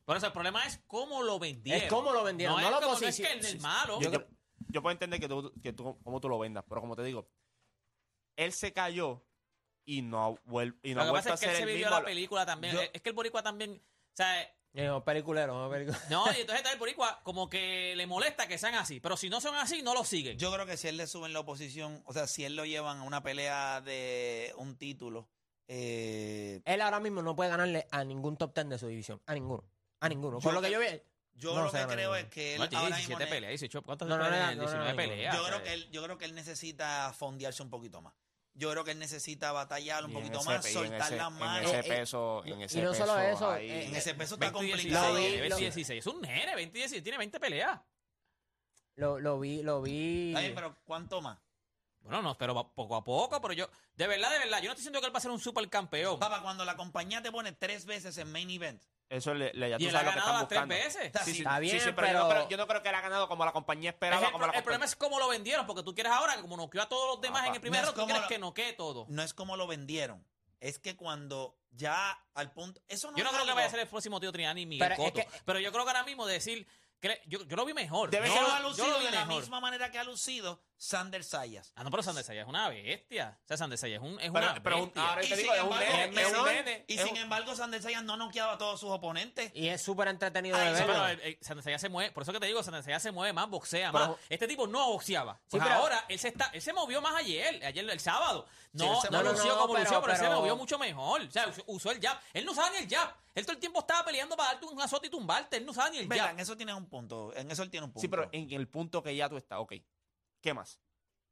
Por 0.04 0.16
eso 0.16 0.26
el 0.26 0.32
problema 0.32 0.64
es 0.66 0.80
cómo 0.86 1.22
lo 1.22 1.38
vendieron. 1.38 1.82
Es 1.84 1.88
cómo 1.88 2.12
lo 2.12 2.22
vendieron, 2.24 2.56
no 2.56 2.60
es 2.66 2.70
la 2.70 2.80
como- 2.80 2.98
es 2.98 3.16
que 3.16 3.32
él 3.32 3.38
es 3.44 3.60
malo. 3.60 4.00
Yo, 4.00 4.10
yo- 4.10 4.26
yo 4.68 4.82
puedo 4.82 4.92
entender 4.92 5.18
que 5.20 5.28
tú, 5.28 5.52
que 5.62 5.72
tú, 5.72 5.98
cómo 6.02 6.20
tú 6.20 6.28
lo 6.28 6.38
vendas, 6.38 6.64
pero 6.68 6.80
como 6.80 6.94
te 6.96 7.02
digo, 7.04 7.28
él 8.36 8.52
se 8.52 8.72
cayó 8.72 9.24
y 9.84 10.02
no 10.02 10.24
ha, 10.24 10.30
vuel- 10.50 10.78
y 10.82 10.90
no 10.94 10.96
lo 10.96 11.00
ha 11.02 11.04
que 11.06 11.10
vuelto 11.10 11.28
pasa 11.30 11.30
a 11.30 11.34
es 11.34 11.40
que 11.40 11.46
ser 11.46 11.50
él 11.50 11.56
se 11.56 11.62
el 11.62 11.68
vivió 11.68 11.86
mismo. 11.86 11.98
la 12.00 12.04
película 12.04 12.46
también. 12.46 12.74
Yo- 12.74 12.82
es 12.92 13.02
que 13.02 13.08
el 13.10 13.14
boricua 13.14 13.42
también... 13.42 13.72
O 13.72 14.16
sea, 14.16 14.42
Eh, 14.72 14.86
vamos 14.88 15.02
peliculero, 15.02 15.54
vamos 15.54 15.72
peliculero. 15.72 16.04
no, 16.10 16.26
y 16.32 16.36
entonces 16.40 16.56
está 16.58 16.72
el 16.72 16.78
boricua 16.78 17.20
como 17.24 17.48
que 17.50 17.94
le 17.96 18.06
molesta 18.06 18.46
que 18.46 18.58
sean 18.58 18.74
así. 18.74 19.00
Pero 19.00 19.16
si 19.16 19.28
no 19.30 19.40
son 19.40 19.54
así, 19.56 19.82
no 19.82 19.94
lo 19.94 20.04
siguen. 20.04 20.38
Yo 20.38 20.52
creo 20.52 20.66
que 20.66 20.76
si 20.76 20.88
él 20.88 20.96
le 20.96 21.06
suben 21.06 21.32
la 21.32 21.40
oposición, 21.40 22.02
o 22.06 22.12
sea, 22.12 22.26
si 22.26 22.44
él 22.44 22.54
lo 22.56 22.64
llevan 22.64 22.98
a 22.98 23.02
una 23.02 23.22
pelea 23.22 23.80
de 23.80 24.52
un 24.56 24.76
título, 24.76 25.28
eh, 25.72 26.60
Él 26.64 26.80
ahora 26.80 27.00
mismo 27.00 27.22
no 27.22 27.34
puede 27.36 27.50
ganarle 27.50 27.86
a 27.90 28.04
ningún 28.04 28.36
top 28.36 28.52
ten 28.52 28.68
de 28.68 28.78
su 28.78 28.86
división. 28.88 29.20
A 29.26 29.34
ninguno. 29.34 29.64
A 30.00 30.08
ninguno. 30.08 30.38
Yo 30.38 30.42
Por 30.42 30.54
lo 30.54 30.60
que 30.60 30.66
que- 30.68 30.72
yo 30.74 30.80
vi. 30.80 30.86
yo 31.34 31.54
No 31.54 31.62
lo 31.64 31.70
se 31.70 31.78
que 31.78 31.86
creo 31.86 32.14
es 32.16 32.24
que 32.26 32.54
él 32.54 32.58
No, 32.58 32.64
ahora 32.64 32.96
mismo 32.96 32.96
17 32.96 33.24
ne- 33.24 33.30
peleas, 33.30 33.50
18. 33.50 33.82
¿Cuántas 33.82 34.08
No, 34.08 34.18
no, 34.18 34.24
peleas? 34.24 34.40
no, 34.40 34.46
no, 34.50 34.54
no, 34.56 34.62
19 34.62 34.90
no, 34.90 34.96
peleas. 34.96 35.36
Yo 35.36 35.44
creo 35.44 35.62
que 35.62 35.72
él, 35.74 35.90
yo 35.90 36.02
creo 36.02 36.18
que 36.18 36.24
él 36.24 36.34
necesita 36.34 37.12
fondearse 37.12 37.62
un 37.62 37.70
poquito 37.70 38.02
más. 38.02 38.14
Yo 38.54 38.70
creo 38.72 38.84
que 38.84 38.90
él 38.90 38.98
necesita 38.98 39.52
batallar 39.52 40.04
un 40.04 40.10
Y 40.10 40.14
en 40.14 40.20
poquito 40.20 40.40
ese- 40.40 40.48
más, 40.50 40.64
y 40.64 40.68
en 40.68 40.74
soltar 40.74 41.00
ese- 41.08 41.16
las 41.16 41.28
En 41.28 41.38
manos. 41.38 41.70
ese 41.70 41.76
Eh, 41.76 41.80
eh, 41.80 41.98
peso, 41.98 42.42
y- 42.44 42.52
en 42.52 42.60
y 42.60 42.64
ese 42.64 42.82
no 42.82 42.94
solo 42.94 43.14
peso 43.14 43.30
eso, 43.36 43.50
ahí- 43.50 43.70
en 43.70 43.96
ese 43.96 44.14
peso 44.14 44.34
está 44.34 44.50
20 44.50 44.66
y 44.66 44.70
complicado. 44.72 45.14
16, 45.14 45.14
Lo 45.14 45.34
vi- 45.34 45.40
20 45.40 45.46
y 45.46 45.50
lo- 45.50 45.56
16. 45.56 45.98
Es 46.00 46.06
un 46.12 46.20
nene, 46.20 46.54
20 46.56 46.78
y 46.78 46.80
16. 46.80 47.02
Tiene 47.02 47.18
20 47.18 47.40
peleas. 47.40 47.80
Lo, 48.96 49.18
lo 49.18 49.38
vi, 49.40 49.62
lo 49.62 49.80
vi. 49.80 50.28
Está 50.30 50.40
bien, 50.40 50.54
pero 50.54 50.76
¿cuánto 50.84 51.22
más? 51.22 51.38
Bueno, 52.02 52.22
no, 52.22 52.36
pero 52.36 52.72
poco 52.74 52.96
a 52.96 53.04
poco. 53.04 53.40
Pero 53.40 53.54
yo, 53.54 53.70
de 53.94 54.06
verdad, 54.06 54.30
de 54.30 54.38
verdad, 54.40 54.58
yo 54.58 54.64
no 54.64 54.70
estoy 54.72 54.82
diciendo 54.82 55.00
que 55.00 55.06
él 55.06 55.14
va 55.14 55.18
a 55.18 55.22
ser 55.22 55.30
un 55.30 55.40
supercampeón. 55.40 56.18
Papá, 56.18 56.42
cuando 56.42 56.64
la 56.64 56.76
compañía 56.76 57.22
te 57.22 57.30
pone 57.30 57.52
tres 57.52 57.84
veces 57.86 58.16
en 58.18 58.30
main 58.32 58.50
event, 58.50 58.82
Eso 59.10 59.34
le, 59.34 59.52
le- 59.52 59.70
ya 59.70 59.76
tú 59.76 59.82
Y 59.82 59.88
él 59.88 59.96
ha 59.96 59.98
sabes 60.00 60.14
lo 60.14 60.20
que 60.20 60.20
ganado 60.20 60.30
están 60.30 60.38
las 60.40 60.48
tres 60.48 60.60
buscando. 60.60 60.74
veces. 60.74 61.04
Está 61.04 61.24
Sí, 61.24 61.32
sí, 61.32 61.38
Está 61.38 61.54
sí, 61.56 61.60
bien, 61.60 61.80
sí, 61.80 61.90
pero, 61.94 62.06
yo, 62.06 62.18
no 62.20 62.28
creo, 62.28 62.48
yo 62.48 62.56
no 62.56 62.66
creo 62.68 62.82
que 62.82 62.88
él 62.88 62.94
ha 62.94 63.00
ganado 63.00 63.28
como 63.28 63.44
la 63.44 63.52
compañía 63.52 63.90
Es 63.90 63.94
esperaba. 63.94 64.26
el, 64.26 64.32
como 64.32 64.46
la 64.46 64.52
el 64.52 64.62
problema 64.62 64.84
es 64.86 64.96
cómo 64.96 65.18
lo 65.18 65.28
vendieron, 65.28 65.66
porque 65.66 65.82
tú 65.82 65.92
quieres 65.94 66.12
ahora, 66.12 66.36
que 66.36 66.42
como 66.42 66.56
noqueó 66.56 66.80
a 66.80 66.88
todos 66.88 67.06
los 67.16 67.20
demás 67.20 67.40
Papá, 67.40 67.48
en 67.48 67.54
el 67.56 67.60
primer 67.60 67.82
no 67.82 67.88
es 67.88 67.88
round, 67.88 67.94
tú 67.96 68.00
como 68.00 68.06
quieres 68.06 68.22
lo- 68.22 68.28
que 68.28 68.38
noquee 68.38 68.72
todo. 68.74 69.06
no 69.08 69.22
es 69.22 69.34
como 69.34 69.56
lo 69.56 69.66
vendieron. 69.66 70.24
Es 70.60 70.78
que 70.78 70.94
cuando 70.96 71.56
ya 71.70 72.22
al 72.34 72.52
punto. 72.52 72.80
Eso 72.86 73.10
no 73.10 73.16
Yo 73.16 73.24
no 73.24 73.30
es 73.30 73.34
creo 73.34 73.44
que 73.44 73.50
algo- 73.50 73.56
vaya 73.56 73.66
a 73.66 73.70
ser 73.70 73.80
el 73.80 73.88
próximo 73.88 74.20
tío 74.20 74.30
Triani 74.30 74.60
ni 74.62 74.66
Miguel 74.66 74.88
Pero 74.88 75.02
es 75.02 75.12
Cotto. 75.12 75.28
que- 75.28 75.42
pero 75.44 75.58
yo 75.58 75.72
creo 75.72 75.84
que 75.84 75.90
ahora 75.90 76.04
mismo 76.04 76.24
decir. 76.26 76.66
que 77.00 77.20
yo, 77.26 77.42
yo 77.44 77.56
lo 77.56 77.64
vi 77.64 77.72
mejor. 77.72 78.10
Debe 78.10 78.28
yo, 78.28 78.34
ser- 78.34 78.44
ha 78.44 78.58
yo 78.60 78.68
lucido 78.68 78.86
lo 78.88 78.98
vi 78.98 79.04
de 79.06 79.10
la 79.12 79.24
mejor. 79.24 79.40
misma 79.42 79.58
manera 79.60 79.90
que 79.90 79.98
ha 79.98 80.04
lucido 80.04 80.62
Sander 80.82 81.22
Sayas. 81.22 81.74
Ah, 81.76 81.84
no, 81.84 81.90
pero 81.90 82.02
Sander 82.02 82.24
Sayas 82.24 82.44
es 82.44 82.48
una 82.48 82.66
bestia. 82.70 83.38
O 83.44 83.46
sea, 83.46 83.58
Sander 83.58 83.76
Sayas 83.78 84.00
es, 84.02 84.08
un, 84.08 84.18
es 84.18 84.30
Pero- 84.30 84.46
una 84.50 84.62
pero 84.62 84.80
bestia. 84.86 85.08
ahora 85.10 85.20
te 85.20 85.36
digo, 85.36 85.52
es 85.52 85.60
un 85.60 85.66
embargo, 85.66 85.84
nene, 85.84 86.04
es 86.04 86.08
es 86.08 86.26
un 86.26 86.32
menor, 86.32 86.46
nene, 86.54 86.84
y 86.88 86.96
sin 86.98 87.08
un- 87.10 87.16
embargo, 87.18 87.54
Sander 87.54 87.82
Sayas 87.82 88.02
no 88.02 88.14
ha 88.14 88.16
noqueado 88.16 88.50
a 88.52 88.56
todos 88.56 88.80
sus 88.80 88.88
oponentes. 88.90 89.52
Y 89.54 89.68
es 89.68 89.82
súper 89.82 90.08
entretenido 90.08 90.56
Ay, 90.56 90.72
de 90.72 90.80
pero 90.80 91.08
eh, 91.08 91.18
eh, 91.22 91.38
Sander 91.42 91.62
Sayas 91.62 91.82
se 91.82 91.90
mueve, 91.90 92.12
por 92.12 92.22
eso 92.22 92.32
que 92.32 92.40
te 92.40 92.46
digo, 92.46 92.62
Sander 92.62 92.82
Sayas 92.82 93.02
se 93.02 93.12
mueve 93.12 93.34
más, 93.34 93.46
boxea 93.50 93.92
Pero- 93.92 94.08
más. 94.08 94.16
Este 94.30 94.48
tipo 94.48 94.66
no 94.66 94.86
boxeaba. 94.88 95.38
Sí, 95.48 95.58
pero- 95.58 95.70
ahora 95.70 96.02
él 96.08 96.18
se 96.18 96.28
está, 96.28 96.46
él 96.54 96.62
se 96.62 96.72
movió 96.72 97.02
más 97.02 97.14
ayer, 97.14 97.62
ayer 97.62 97.90
el 97.90 98.00
sábado. 98.00 98.46
No, 98.72 99.02
Sí, 99.02 99.08
no, 99.10 99.18
movió. 99.18 99.32
lució 99.32 99.44
No, 99.48 99.54
no, 99.56 99.60
como 99.60 99.74
pero- 99.74 99.84
lució, 99.84 100.00
pero, 100.00 100.12
él 100.14 100.18
se 100.18 100.28
movió 100.30 100.56
mucho 100.56 100.78
mejor. 100.78 101.20
O 101.20 101.30
sea, 101.30 101.46
usó, 101.46 101.62
usó 101.66 101.90
el 101.90 102.00
jab. 102.00 102.18
Él 102.32 102.46
no 102.46 102.52
usaba 102.52 102.70
ni 102.70 102.78
el 102.78 102.88
jab. 102.88 103.14
Él 103.34 103.44
todo 103.44 103.52
el 103.52 103.58
tiempo 103.60 103.80
estaba 103.80 104.02
peleando 104.02 104.34
para 104.34 104.52
darte 104.52 104.64
un 104.64 104.80
azote 104.80 105.08
y 105.08 105.10
tumbarte. 105.10 105.58
Él 105.58 105.66
no 105.66 105.72
usaba 105.72 105.90
ni 105.90 105.98
el 105.98 106.08
jab. 106.08 106.30
en 106.30 106.40
eso 106.40 106.56
tienes 106.56 106.74
un 106.74 106.86
punto. 106.86 107.36
En 107.36 107.50
eso 107.50 107.62
él 107.64 107.68
tiene 107.70 107.84
un 107.84 107.92
punto. 107.92 108.00
Sí, 108.00 108.08
pero 108.08 108.30
en 108.32 108.50
el 108.50 108.66
punto 108.66 109.02
que 109.02 109.14
ya 109.14 109.28
tú 109.28 109.36
estás, 109.36 109.58
ok. 109.58 109.74
¿Qué 110.40 110.54
más? 110.54 110.78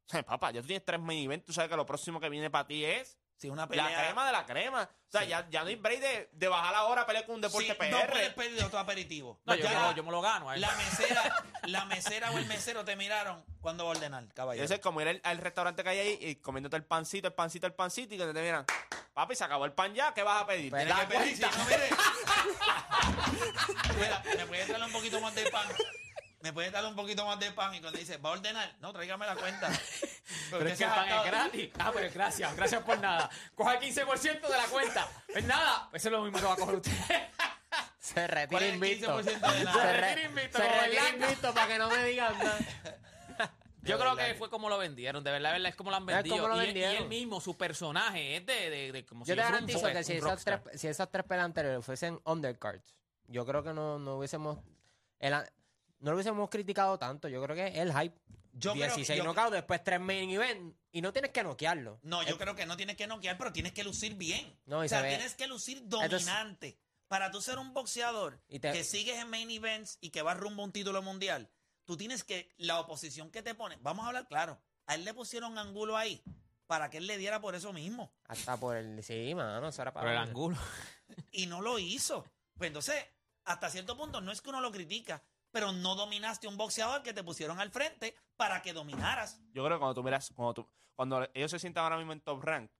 Papá, 0.27 0.50
ya 0.53 0.61
tú 0.61 0.67
tienes 0.67 0.85
tres 0.85 1.00
main 1.00 1.25
events, 1.25 1.47
tú 1.47 1.53
sabes 1.53 1.71
que 1.71 1.77
lo 1.77 1.87
próximo 1.87 2.21
que 2.21 2.29
viene 2.29 2.50
para 2.50 2.67
ti 2.67 2.85
es 2.85 3.19
si 3.37 3.49
una 3.49 3.69
pelea... 3.69 3.88
la 3.88 4.03
crema 4.05 4.27
de 4.27 4.33
la 4.33 4.45
crema. 4.47 4.83
O 4.83 5.11
sea, 5.11 5.23
Sí. 5.23 5.29
ya, 5.29 5.49
ya 5.49 5.62
no 5.62 5.69
hay 5.69 5.77
break 5.77 6.00
de, 6.00 6.29
de 6.33 6.49
bajar 6.49 6.75
ahora 6.75 7.03
a 7.03 7.07
pelear 7.07 7.25
con 7.25 7.37
un 7.37 7.41
deporte 7.41 7.69
Sí, 7.69 7.75
PR. 7.75 7.91
no 7.91 8.00
puedes 8.11 8.35
pedir 8.35 8.65
otro 8.65 8.79
aperitivo. 8.81 9.41
No, 9.45 9.55
yo, 9.55 9.62
Ya 9.65 9.71
me 9.71 9.81
lo- 9.87 9.93
yo 9.95 10.03
me 10.03 10.11
lo 10.11 10.21
gano. 10.21 10.53
él. 10.53 10.61
la 10.61 10.75
mesera, 10.75 11.45
la 11.62 11.85
mesera 11.85 12.31
o 12.33 12.38
el 12.38 12.47
mesero 12.47 12.85
te 12.85 12.97
miraron 12.97 13.45
cuando 13.61 13.85
va 13.85 13.93
a 13.93 13.97
ordenar, 13.97 14.27
caballero. 14.35 14.65
eso 14.65 14.75
es 14.75 14.81
como 14.81 15.00
ir 15.00 15.09
al, 15.09 15.21
al 15.23 15.38
restaurante 15.38 15.85
que 15.85 15.88
hay 15.88 15.99
ahí 16.00 16.19
y 16.21 16.35
comiéndote 16.37 16.75
el 16.77 16.85
pancito, 16.85 17.29
el 17.29 17.35
pancito, 17.35 17.67
el 17.69 17.75
pancito 17.75 18.15
y 18.15 18.19
que 18.19 18.27
te 18.27 18.43
miran, 18.43 18.67
papi, 19.15 19.37
se 19.37 19.45
acabó 19.45 19.65
el 19.67 19.73
pan 19.73 19.95
ya, 19.95 20.12
¿qué 20.12 20.23
vas 20.25 20.43
a 20.43 20.47
pedir? 20.47 20.73
Pero 20.73 20.83
¿Te 20.85 20.88
das 20.88 20.99
Hay 21.00 21.07
que 21.07 21.19
pedir, 21.19 21.37
si 21.37 21.43
no, 21.43 21.49
mire. 21.67 21.88
Mira, 23.99 24.23
¿me 24.37 24.47
puedes 24.47 24.69
darle 24.69 24.87
un 24.87 24.93
poquito 24.93 25.21
más 25.21 25.35
de 25.35 25.50
pan? 25.50 25.67
¿Me 26.40 26.52
puedes 26.52 26.71
darle 26.71 26.88
un 26.90 26.95
poquito 26.97 27.25
más 27.26 27.38
de 27.40 27.50
pan? 27.50 27.75
Y 27.75 27.80
cuando 27.80 27.99
dice, 27.99 28.16
¿va 28.18 28.30
a 28.30 28.33
ordenar? 28.35 28.76
No, 28.80 28.92
tráigame 28.92 29.26
la 29.26 29.35
cuenta. 29.35 29.68
Pero 30.50 30.68
es 30.68 30.78
que 30.78 30.85
el 30.85 30.90
pan 30.90 31.09
es 31.09 31.25
gratis. 31.25 31.71
Ah, 31.78 31.90
pero 31.92 32.11
gracias, 32.12 32.54
gracias 32.57 32.83
por 32.83 32.99
nada. 33.00 33.28
Coja 33.54 33.75
el 33.75 33.80
15% 33.80 34.40
de 34.42 34.49
la 34.49 34.64
cuenta. 34.66 35.09
Pues 35.33 35.45
nada, 35.45 35.88
eso 35.92 36.09
es 36.09 36.12
lo 36.12 36.23
mismo 36.23 36.38
que 36.38 36.45
va 36.45 36.52
a 36.52 36.57
coger 36.57 36.75
usted. 36.76 36.92
Se 37.99 38.14
¿Cuál 38.14 38.28
retira 38.28 38.66
invicto. 38.68 39.21
15% 39.21 39.25
de 39.25 39.73
Se, 39.73 39.92
retira 39.92 40.23
invicto, 40.28 40.59
se 40.59 40.68
retira 40.68 41.09
invicto 41.11 41.54
para 41.54 41.66
que 41.66 41.78
no 41.78 41.90
me 41.90 42.04
digan 42.04 42.38
nada. 42.38 42.59
Yo 43.83 43.97
De 43.97 44.02
creo 44.02 44.14
verdad 44.16 44.28
que 44.33 44.35
fue 44.35 44.50
como 44.50 44.68
lo 44.68 44.76
vendieron, 44.76 45.25
de 45.25 45.30
verdad, 45.30 45.50
de 45.50 45.52
verdad 45.54 45.71
es 45.71 45.76
como 45.76 45.90
lo 45.90 45.97
han 45.97 46.04
vendido. 46.07 46.47
lo 46.49 46.57
y, 46.57 46.59
él- 46.61 46.66
vendieron. 46.66 46.95
y 46.95 46.97
él 46.99 47.09
mismo, 47.09 47.40
su 47.40 47.57
personaje 47.57 48.37
es 48.37 48.45
de, 48.47 48.71
de, 48.71 48.92
de 48.92 49.07
como 49.07 49.25
si 49.25 49.30
Yo 49.30 49.35
te 49.37 49.40
fuera 49.42 49.59
un 49.59 49.66
garantizo 49.66 49.87
que 49.92 50.04
si 50.04 50.12
esas, 50.14 50.45
tres, 50.45 50.61
si 50.75 50.88
esas 50.88 51.11
tres 51.11 51.25
peleas 51.25 51.47
anteriores 51.47 51.85
fuesen 51.85 52.21
undercards, 52.25 52.95
yo 53.28 53.47
creo 53.47 53.62
que 53.62 53.73
no, 53.73 53.99
no 53.99 54.16
hubiésemos... 54.16 54.59
el 55.21 55.35
no 56.00 56.11
lo 56.11 56.17
hubiésemos 56.17 56.49
criticado 56.50 56.99
tanto. 56.99 57.28
Yo 57.28 57.43
creo 57.43 57.57
que 57.57 57.67
es 57.69 57.76
el 57.76 57.93
hype. 57.93 58.14
Yo 58.52 58.73
creo 58.73 58.83
que- 58.88 58.95
16 58.95 59.19
yo- 59.19 59.25
knockouts, 59.25 59.52
después 59.52 59.83
tres 59.85 60.00
main 60.00 60.31
event. 60.31 60.75
Y 60.93 61.00
no 61.02 61.12
tienes 61.12 61.31
que 61.31 61.43
noquearlo. 61.43 62.00
No, 62.02 62.23
yo 62.25 62.35
Eh, 62.35 62.38
creo 62.38 62.55
que 62.57 62.67
no 62.67 62.76
tienes 62.76 62.97
que 62.97 63.07
noquear, 63.07 63.37
pero 63.38 63.52
tienes 63.52 63.73
que 63.73 63.85
lucir 63.85 64.14
bien. 64.14 64.59
No, 64.67 64.81
o 64.81 64.88
sea, 64.88 65.02
se 65.02 65.09
tienes 65.09 65.35
que 65.35 65.47
lucir 65.47 65.83
dominante. 65.87 66.78
Para 67.09 67.31
tú 67.31 67.40
ser 67.40 67.59
un 67.59 67.73
boxeador 67.73 68.38
Y 68.49 68.59
te- 68.59 68.73
que 68.73 68.85
sigues 68.85 69.19
en 69.19 69.31
main 69.31 69.50
events 69.50 69.97
y 70.00 70.11
que 70.11 70.21
vas 70.23 70.37
rumbo 70.37 70.62
a 70.62 70.67
un 70.67 70.73
título 70.73 71.00
mundial, 71.02 71.49
tú 71.87 71.97
tienes 71.97 72.23
que, 72.25 72.52
la 72.59 72.81
oposición 72.81 73.31
que 73.31 73.43
te 73.43 73.55
pone, 73.55 73.78
vamos 73.81 74.05
a 74.05 74.09
hablar 74.09 74.26
claro, 74.28 74.61
a 74.87 74.95
él 74.95 75.05
le 75.07 75.14
pusieron 75.14 75.57
ángulo 75.57 75.97
ahí 75.97 76.23
para 76.67 76.90
que 76.90 76.99
él 76.99 77.07
le 77.07 77.17
diera 77.17 77.40
por 77.40 77.55
eso 77.55 77.73
mismo. 77.73 78.12
Hasta 78.26 78.59
por 78.59 78.76
el... 78.76 79.02
Sí, 79.02 79.35
mano, 79.35 79.69
eso 79.69 79.81
era 79.81 79.93
para... 79.93 80.05
Por 80.05 80.12
el 80.12 80.19
ángulo. 80.19 80.57
Y 81.33 81.47
no 81.47 81.62
lo 81.62 81.78
hizo. 81.78 82.25
Pues 82.59 82.69
entonces, 82.69 83.02
hasta 83.45 83.71
cierto 83.71 83.97
punto, 83.97 84.21
no 84.21 84.31
es 84.31 84.43
que 84.43 84.50
uno 84.50 84.61
lo 84.61 84.71
critica, 84.71 85.23
pero 85.59 85.73
no 85.73 85.97
dominaste 85.97 86.47
un 86.47 86.57
boxeador 86.57 87.03
que 87.03 87.12
te 87.12 87.25
pusieron 87.25 87.59
al 87.59 87.73
frente 87.73 88.15
para 88.37 88.62
que 88.62 88.73
dominaras. 88.73 89.41
Yo 89.53 89.65
creo 89.65 89.77
que 89.77 89.81
cuando 89.81 89.95
tú 89.95 90.05
miras, 90.05 90.33
cuando, 90.95 91.29
ellos 91.35 91.50
se 91.50 91.59
sientan 91.59 91.83
ahora 91.83 91.97
mismo 91.97 92.12
en 92.12 92.21
top 92.21 92.41
rank 92.45 92.71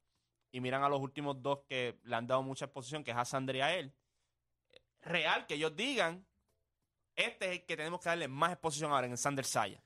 y 0.53 0.61
miran 0.61 0.85
a 0.85 0.89
los 0.89 1.01
últimos 1.01 1.43
dos 1.43 1.65
que 1.69 1.99
le 2.05 2.15
han 2.15 2.29
dado 2.29 2.41
mucha 2.45 2.67
exposición, 2.67 3.03
que 3.03 3.11
es 3.11 3.17
a 3.17 3.25
Sander 3.25 3.57
y 3.57 3.61
a 3.63 3.75
él, 3.75 3.93
real 5.01 5.45
que 5.47 5.55
ellos 5.55 5.75
digan, 5.75 6.25
este 7.17 7.47
es 7.47 7.53
el 7.55 7.67
que 7.67 7.77
tenemos 7.77 7.99
que 7.99 8.11
darle 8.11 8.29
más 8.29 8.53
exposición 8.53 8.93
ahora 8.93 9.09
en 9.09 9.17
Sander 9.17 9.45
Saya. 9.45 9.83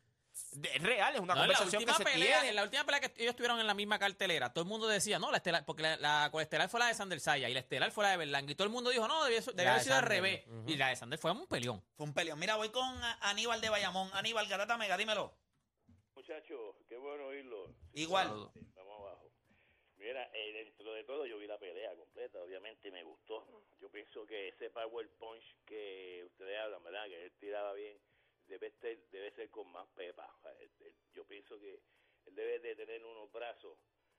De- 0.53 0.69
Es 0.77 0.83
real, 0.83 1.15
es 1.15 1.21
una 1.21 1.35
No, 1.35 1.43
en 1.45 1.49
la 1.49 1.55
conversación 1.55 1.85
que 1.85 1.91
última 1.91 1.97
se 1.99 2.05
pelea, 2.05 2.37
tiene. 2.41 2.49
en 2.51 2.57
la 2.57 2.63
última 2.65 2.85
pelea 2.85 3.01
que 3.01 3.07
ellos 3.23 3.31
estuvieron 3.31 3.59
en 3.61 3.67
la 3.67 3.75
misma 3.75 3.99
cartelera, 3.99 4.53
todo 4.53 4.65
el 4.65 4.69
mundo 4.69 4.87
decía, 4.87 5.19
no, 5.19 5.31
la 5.31 5.39
estelar, 5.39 5.65
porque 5.65 5.83
la, 5.83 5.97
la 5.97 6.29
coestelar 6.31 6.69
fue 6.69 6.81
la 6.81 6.89
de 6.89 6.95
Sander 6.95 7.21
Saya 7.21 7.49
y 7.49 7.55
la 7.55 7.61
estelar 7.61 7.91
fue 7.91 8.05
la 8.05 8.11
de 8.11 8.17
Berlanga. 8.19 8.51
Y 8.53 8.55
todo 8.55 8.67
el 8.67 8.73
mundo 8.73 8.91
dijo, 8.91 9.07
no, 9.09 9.25
debió, 9.25 9.39
haber 9.41 9.55
de 9.55 9.81
sido 9.81 9.95
al 9.97 10.03
revés. 10.03 10.45
Y 10.67 10.77
la 10.77 10.89
de 10.89 10.97
Sander 10.97 11.19
fue 11.19 11.31
un 11.31 11.47
peleón. 11.47 11.83
Fue 11.97 12.05
un 12.07 12.13
peleón. 12.13 12.39
Mira, 12.39 12.57
voy 12.57 12.69
con 12.71 12.85
Aníbal 13.21 13.61
de 13.61 13.71
Bayamón. 13.71 14.11
Aníbal, 14.13 14.47
Garata 14.49 14.77
Mega, 14.77 14.97
dímelo. 14.97 15.33
Muchachos, 16.15 16.77
qué 16.89 16.97
bueno 16.97 17.27
oírlo. 17.27 17.75
Igual. 17.95 18.29
Saludos. 18.29 18.53
Vamos 18.77 19.01
abajo. 19.01 19.31
Mira, 19.97 20.29
eh, 20.35 20.53
dentro 20.53 20.93
de 20.93 21.05
todo 21.05 21.25
yo 21.27 21.39
vi 21.39 21.47
la 21.47 21.59
pelea 21.59 21.95
completa, 21.95 22.39
obviamente 22.43 22.91
me 22.91 23.03
gustó. 23.05 23.47
Yo 23.81 23.89
pienso 23.91 24.27
que 24.27 24.49
ese 24.49 24.69
power 24.71 25.09
punch 25.19 25.45
que 25.65 26.25
ustedes 26.27 26.59
hablan, 26.61 26.83
¿verdad? 26.83 27.07
Que 27.07 27.25
él 27.25 27.33
tiraba 27.39 27.73
bien, 27.75 27.97
debe 28.47 28.71
ser, 28.81 29.09
debe 29.11 29.31
ser 29.33 29.51
con 29.51 29.71
más 29.73 29.89
pepa. 29.89 30.29
Él- 30.61 30.95
Yo 31.13 31.27
pienso 31.27 31.59
que 31.61 31.83
él 32.27 32.35
debe 32.35 32.59
de 32.61 32.77
tener 32.77 33.05
unos 33.05 33.31
brazos, 33.33 33.79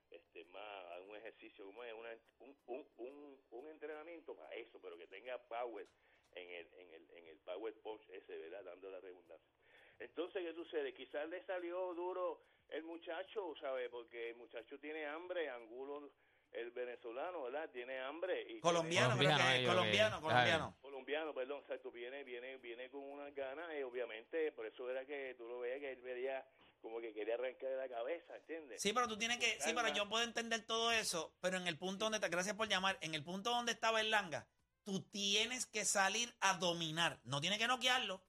este, 0.09 0.45
más, 0.45 0.99
un 1.01 1.15
ejercicio, 1.15 1.65
como 1.65 1.83
es, 1.83 1.93
una, 1.93 2.11
un, 2.39 2.57
un, 2.67 2.87
un, 2.97 3.45
un 3.49 3.67
entrenamiento 3.69 4.35
para 4.35 4.53
eso, 4.55 4.79
pero 4.81 4.97
que 4.97 5.07
tenga 5.07 5.37
power 5.47 5.87
en 6.31 6.49
el, 6.49 6.73
en 6.73 6.93
el, 6.93 7.11
en 7.11 7.27
el 7.27 7.39
power 7.39 7.73
punch 7.81 8.07
ese, 8.09 8.37
¿verdad? 8.37 8.63
Dando 8.63 8.89
la 8.91 8.99
redundancia. 8.99 9.51
Entonces, 9.99 10.43
¿qué 10.43 10.53
sucede? 10.53 10.93
Quizás 10.93 11.27
le 11.29 11.43
salió 11.45 11.93
duro 11.93 12.43
el 12.69 12.83
muchacho, 12.83 13.55
¿sabe? 13.59 13.89
Porque 13.89 14.29
el 14.29 14.35
muchacho 14.35 14.79
tiene 14.79 15.05
hambre, 15.05 15.49
Angulo, 15.49 16.11
el 16.53 16.71
venezolano, 16.71 17.43
¿verdad? 17.43 17.69
Tiene 17.71 17.99
hambre. 17.99 18.41
Y 18.49 18.59
Colombiano, 18.59 19.09
Colombiano, 19.15 19.37
creo 19.43 19.59
que 19.61 19.65
Colombiano, 19.67 20.15
que- 20.17 20.21
colombiano. 20.21 20.65
tiene- 20.65 20.81
colombiano, 20.81 21.33
perdón, 21.33 21.59
exacto, 21.61 21.91
viene, 21.91 22.23
viene, 22.23 22.57
viene 22.57 22.89
con 22.89 23.01
unas 23.01 23.33
ganas 23.35 23.67
y 23.79 23.83
obviamente 23.83 24.51
por 24.51 24.65
eso 24.65 24.89
era 24.89 25.05
que 25.05 25.35
tú 25.37 25.47
lo 25.47 25.59
veías 25.59 25.79
que 25.79 25.91
él 25.91 26.01
veía 26.01 26.45
como 26.81 26.99
que 26.99 27.13
quería 27.13 27.35
arrancar 27.35 27.69
de 27.69 27.77
la 27.77 27.87
cabeza, 27.89 28.35
¿entiendes? 28.35 28.81
Sí, 28.81 28.91
pero 28.93 29.07
tú 29.07 29.17
tienes 29.17 29.37
que. 29.37 29.57
Sí, 29.61 29.71
pero 29.73 29.87
yo 29.89 30.07
puedo 30.09 30.23
entender 30.23 30.65
todo 30.65 30.91
eso, 30.91 31.33
pero 31.41 31.57
en 31.57 31.67
el 31.67 31.77
punto 31.77 32.05
donde 32.05 32.17
está. 32.17 32.27
Gracias 32.27 32.55
por 32.55 32.67
llamar. 32.67 32.97
En 33.01 33.15
el 33.15 33.23
punto 33.23 33.51
donde 33.51 33.71
está 33.71 33.91
Berlanga, 33.91 34.47
tú 34.83 35.01
tienes 35.01 35.65
que 35.65 35.85
salir 35.85 36.35
a 36.41 36.55
dominar. 36.57 37.19
No 37.23 37.39
tienes 37.39 37.57
que 37.57 37.67
noquearlo. 37.67 38.21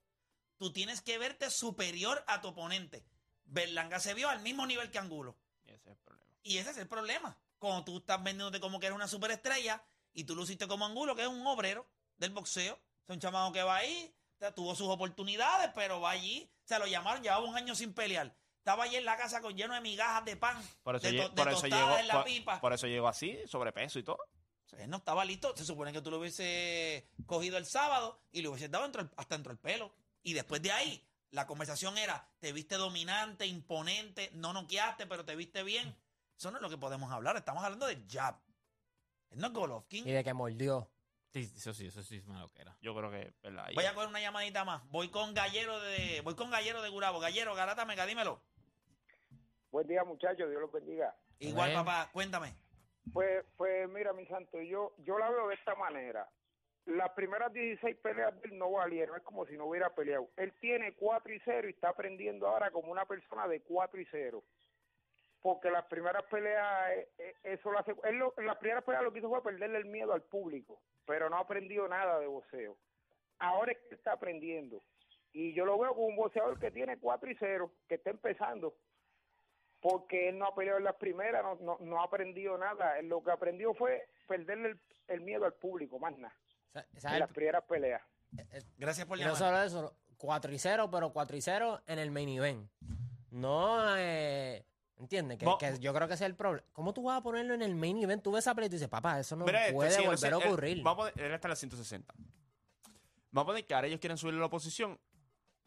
Tú 0.57 0.71
tienes 0.71 1.01
que 1.01 1.17
verte 1.17 1.49
superior 1.49 2.23
a 2.27 2.39
tu 2.39 2.47
oponente. 2.47 3.03
Berlanga 3.43 3.99
se 3.99 4.13
vio 4.13 4.29
al 4.29 4.39
mismo 4.41 4.65
nivel 4.65 4.89
que 4.89 4.99
Angulo. 4.99 5.37
Y 5.65 5.71
ese 5.73 5.89
es 5.89 5.97
el 5.97 5.97
problema. 5.97 6.25
Y 6.43 6.57
ese 6.57 6.69
es 6.71 6.77
el 6.77 6.87
problema. 6.87 7.37
Cuando 7.67 7.85
tú 7.85 7.97
estás 7.97 8.21
vendiéndote 8.23 8.59
como 8.59 8.79
que 8.79 8.87
eres 8.87 8.95
una 8.95 9.07
superestrella 9.07 9.83
y 10.13 10.23
tú 10.23 10.35
luciste 10.35 10.67
como 10.67 10.85
Angulo, 10.85 11.15
que 11.15 11.23
es 11.23 11.27
un 11.27 11.45
obrero 11.47 11.85
del 12.17 12.31
boxeo. 12.31 12.79
Es 13.07 13.13
un 13.13 13.19
chamaco 13.19 13.51
que 13.53 13.63
va 13.63 13.77
ahí, 13.77 14.13
tuvo 14.55 14.75
sus 14.75 14.87
oportunidades, 14.87 15.71
pero 15.75 16.01
va 16.01 16.11
allí. 16.11 16.49
Se 16.63 16.77
lo 16.79 16.87
llamaron, 16.87 17.21
llevaba 17.23 17.43
un 17.45 17.55
año 17.55 17.75
sin 17.75 17.93
pelear. 17.93 18.35
Estaba 18.57 18.85
allí 18.85 18.95
en 18.95 19.05
la 19.05 19.15
casa 19.15 19.41
con 19.41 19.55
lleno 19.55 19.75
de 19.75 19.81
migajas 19.81 20.25
de 20.25 20.35
pan, 20.37 20.59
Por 20.81 20.95
eso, 20.95 21.05
de, 21.07 21.17
to- 21.21 21.29
de 21.29 21.35
por 21.35 21.47
eso 21.49 21.61
tostadas 21.61 21.85
llegó, 21.87 21.97
en 21.99 22.07
la 22.07 22.13
por, 22.15 22.23
pipa. 22.23 22.59
por 22.61 22.73
eso 22.73 22.87
llegó 22.87 23.07
así, 23.07 23.37
sobrepeso 23.47 23.99
y 23.99 24.03
todo. 24.03 24.17
Él 24.79 24.89
no 24.89 24.97
estaba 24.97 25.23
listo. 25.23 25.55
Se 25.55 25.63
supone 25.63 25.93
que 25.93 26.01
tú 26.01 26.09
lo 26.11 26.19
hubiese 26.19 27.07
cogido 27.27 27.57
el 27.57 27.65
sábado 27.65 28.19
y 28.31 28.41
le 28.41 28.47
hubiese 28.49 28.67
dado 28.69 28.91
hasta 29.15 29.35
dentro 29.35 29.51
el 29.51 29.59
pelo. 29.59 29.93
Y 30.23 30.33
después 30.33 30.61
de 30.63 30.71
ahí, 30.71 31.07
la 31.29 31.45
conversación 31.45 31.97
era, 31.97 32.27
te 32.39 32.51
viste 32.51 32.75
dominante, 32.75 33.45
imponente, 33.45 34.31
no 34.33 34.51
noqueaste, 34.51 35.05
pero 35.05 35.23
te 35.23 35.35
viste 35.35 35.63
bien. 35.63 35.95
Eso 36.37 36.51
no 36.51 36.57
es 36.57 36.61
lo 36.61 36.69
que 36.69 36.77
podemos 36.77 37.11
hablar. 37.11 37.35
Estamos 37.37 37.63
hablando 37.63 37.87
de 37.87 38.03
jab. 38.09 38.35
Él 39.31 39.39
no 39.39 39.47
es 39.47 39.53
Golovkin. 39.53 40.07
Y 40.07 40.11
de 40.11 40.23
que 40.23 40.33
mordió. 40.33 40.89
Sí, 41.29 41.51
eso 41.55 41.73
sí, 41.73 41.87
eso 41.87 42.01
sí 42.01 42.17
es 42.17 42.27
una 42.27 42.41
loquera. 42.41 42.77
Yo 42.81 42.95
creo 42.95 43.11
que, 43.11 43.33
¿verdad? 43.43 43.67
Voy 43.75 43.85
a 43.85 43.93
coger 43.93 44.09
una 44.09 44.21
llamadita 44.21 44.63
más. 44.63 44.87
Voy 44.89 45.09
con 45.09 45.33
Gallero 45.33 45.79
de, 45.81 46.21
voy 46.21 46.35
con 46.35 46.49
Gallero 46.49 46.81
de 46.81 46.89
Gurabo. 46.89 47.19
Gallero, 47.19 47.53
Garata 47.55 47.83
Mega, 47.85 48.05
dímelo. 48.05 48.41
Buen 49.71 49.87
día, 49.87 50.03
muchachos. 50.05 50.49
Dios 50.49 50.61
los 50.61 50.71
bendiga. 50.71 51.13
Igual, 51.39 51.73
papá, 51.73 52.09
cuéntame. 52.13 52.55
Pues, 53.11 53.45
pues 53.57 53.89
mira, 53.89 54.13
mi 54.13 54.25
santo, 54.27 54.61
yo, 54.61 54.95
yo 54.99 55.17
la 55.17 55.29
veo 55.29 55.49
de 55.49 55.55
esta 55.55 55.75
manera. 55.75 56.29
Las 56.85 57.11
primeras 57.11 57.51
16 57.51 57.97
peleas 57.97 58.33
de 58.41 58.49
él 58.49 58.57
no 58.57 58.71
valieron, 58.71 59.17
es 59.17 59.23
como 59.23 59.45
si 59.45 59.57
no 59.57 59.65
hubiera 59.65 59.93
peleado. 59.93 60.29
Él 60.37 60.53
tiene 60.61 60.93
4 60.93 61.33
y 61.33 61.41
0 61.43 61.67
y 61.67 61.71
está 61.71 61.89
aprendiendo 61.89 62.47
ahora 62.47 62.71
como 62.71 62.91
una 62.91 63.05
persona 63.05 63.47
de 63.47 63.61
4 63.61 63.99
y 63.99 64.07
0. 64.11 64.43
Porque 65.45 65.69
las 65.69 65.85
primeras 65.85 66.23
peleas, 66.23 66.89
eh, 66.97 67.07
eh, 67.19 67.35
eso 67.43 67.71
lo 67.71 67.77
hace. 67.77 67.93
Él 68.05 68.15
lo- 68.15 68.33
en 68.35 68.47
las 68.47 68.57
primeras 68.57 68.83
peleas 68.83 69.03
lo 69.03 69.13
que 69.13 69.19
hizo 69.19 69.29
fue 69.29 69.43
perderle 69.43 69.77
el 69.77 69.85
miedo 69.85 70.11
al 70.11 70.23
público, 70.23 70.81
pero 71.05 71.29
no 71.29 71.37
ha 71.37 71.41
aprendido 71.41 71.87
nada 71.87 72.17
de 72.19 72.25
boxeo. 72.25 72.75
Ahora 73.37 73.73
es 73.73 73.77
que 73.87 73.93
está 73.93 74.13
aprendiendo. 74.13 74.81
Y 75.33 75.53
yo 75.53 75.63
lo 75.65 75.77
veo 75.77 75.93
como 75.93 76.07
un 76.07 76.15
boxeador 76.15 76.57
que 76.59 76.71
tiene 76.71 76.97
4 76.97 77.29
y 77.29 77.35
0, 77.35 77.71
que 77.87 77.93
está 77.93 78.09
empezando 78.09 78.73
porque 79.81 80.29
él 80.29 80.39
no 80.39 80.47
ha 80.47 80.55
peleado 80.55 80.79
en 80.79 80.85
las 80.85 80.95
primeras, 80.95 81.43
no, 81.43 81.55
no, 81.61 81.77
no 81.79 82.01
ha 82.01 82.05
aprendido 82.05 82.57
nada. 82.57 82.97
Él 82.97 83.07
Lo 83.07 83.23
que 83.23 83.29
aprendió 83.29 83.75
fue 83.75 84.03
perderle 84.27 84.69
el, 84.69 84.79
el 85.09 85.21
miedo 85.21 85.45
al 85.45 85.53
público, 85.53 85.99
más 85.99 86.17
nada, 86.17 86.33
en 86.73 87.19
las 87.19 87.29
primeras 87.31 87.63
peleas. 87.65 88.01
Gracias 88.79 89.05
por 89.05 89.19
Y 89.19 89.23
no 89.23 89.35
solo 89.35 89.61
eso, 89.61 89.95
4 90.17 90.51
y 90.51 90.57
0, 90.57 90.89
pero 90.91 91.13
4 91.13 91.37
y 91.37 91.41
0 91.41 91.81
en 91.85 91.99
el 91.99 92.09
main 92.09 92.29
event. 92.29 92.67
No, 93.29 93.95
eh, 93.95 94.65
¿entiendes? 94.97 95.37
Que, 95.37 95.45
Bo- 95.45 95.57
que 95.57 95.77
yo 95.79 95.93
creo 95.93 96.07
que 96.07 96.13
ese 96.15 96.25
es 96.25 96.29
el 96.29 96.35
problema. 96.35 96.65
¿Cómo 96.73 96.93
tú 96.93 97.03
vas 97.03 97.17
a 97.19 97.21
ponerlo 97.21 97.53
en 97.53 97.61
el 97.61 97.75
main 97.75 97.97
event? 98.03 98.23
Tú 98.23 98.31
ves 98.31 98.43
esa 98.45 98.53
pelea 98.55 98.67
y 98.67 98.69
tú 98.69 98.75
dices, 98.75 98.89
papá, 98.89 99.19
eso 99.19 99.35
no 99.35 99.45
Mira 99.45 99.65
esto, 99.67 99.75
puede 99.75 99.91
sí, 99.91 100.01
volver 100.01 100.17
sé, 100.19 100.27
a 100.27 100.29
él- 100.29 100.35
ocurrir. 100.35 100.83
Vamos 100.83 101.07
a 101.07 101.11
poner, 101.11 101.27
él 101.27 101.33
está 101.33 101.47
en 101.47 101.49
la 101.51 101.55
160. 101.55 102.13
Vamos 103.31 103.43
a 103.43 103.45
poner 103.47 103.65
que 103.65 103.73
ahora 103.73 103.87
ellos 103.87 103.99
quieren 103.99 104.17
subirle 104.17 104.39
la 104.39 104.45
oposición 104.47 104.99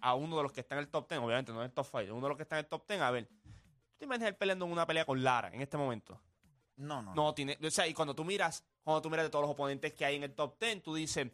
a 0.01 0.15
uno 0.15 0.37
de 0.37 0.43
los 0.45 0.53
que 0.53 0.61
está 0.61 0.75
en 0.75 0.81
el 0.81 0.89
top 0.89 1.09
10, 1.09 1.21
obviamente, 1.21 1.53
no 1.53 1.59
en 1.61 1.67
el 1.67 1.73
top 1.73 1.87
5, 1.91 2.15
uno 2.15 2.23
de 2.23 2.29
los 2.29 2.37
que 2.37 2.43
está 2.45 2.57
en 2.57 2.65
el 2.65 2.67
top 2.69 2.87
10. 2.89 3.01
A 3.01 3.11
ver, 3.11 3.27
¿tú 3.27 3.97
te 3.99 4.05
imaginas 4.05 4.29
él 4.29 4.37
peleando 4.37 4.65
en 4.65 4.73
una 4.73 4.87
pelea 4.87 5.05
con 5.05 5.23
Lara 5.23 5.49
en 5.53 5.61
este 5.61 5.77
momento? 5.77 6.21
No, 6.77 7.03
no. 7.03 7.15
No, 7.15 7.35
tiene, 7.35 7.59
o 7.63 7.71
sea, 7.71 7.87
y 7.89 7.93
cuando 7.95 8.15
tú 8.15 8.25
miras, 8.25 8.65
cuando 8.85 9.03
tú 9.03 9.11
miras 9.11 9.27
de 9.27 9.31
todos 9.31 9.43
los 9.43 9.51
oponentes 9.51 9.93
que 9.95 10.05
hay 10.05 10.15
en 10.17 10.23
el 10.23 10.33
top 10.35 10.57
10, 10.61 10.83
tú 10.83 10.95
dices, 10.95 11.27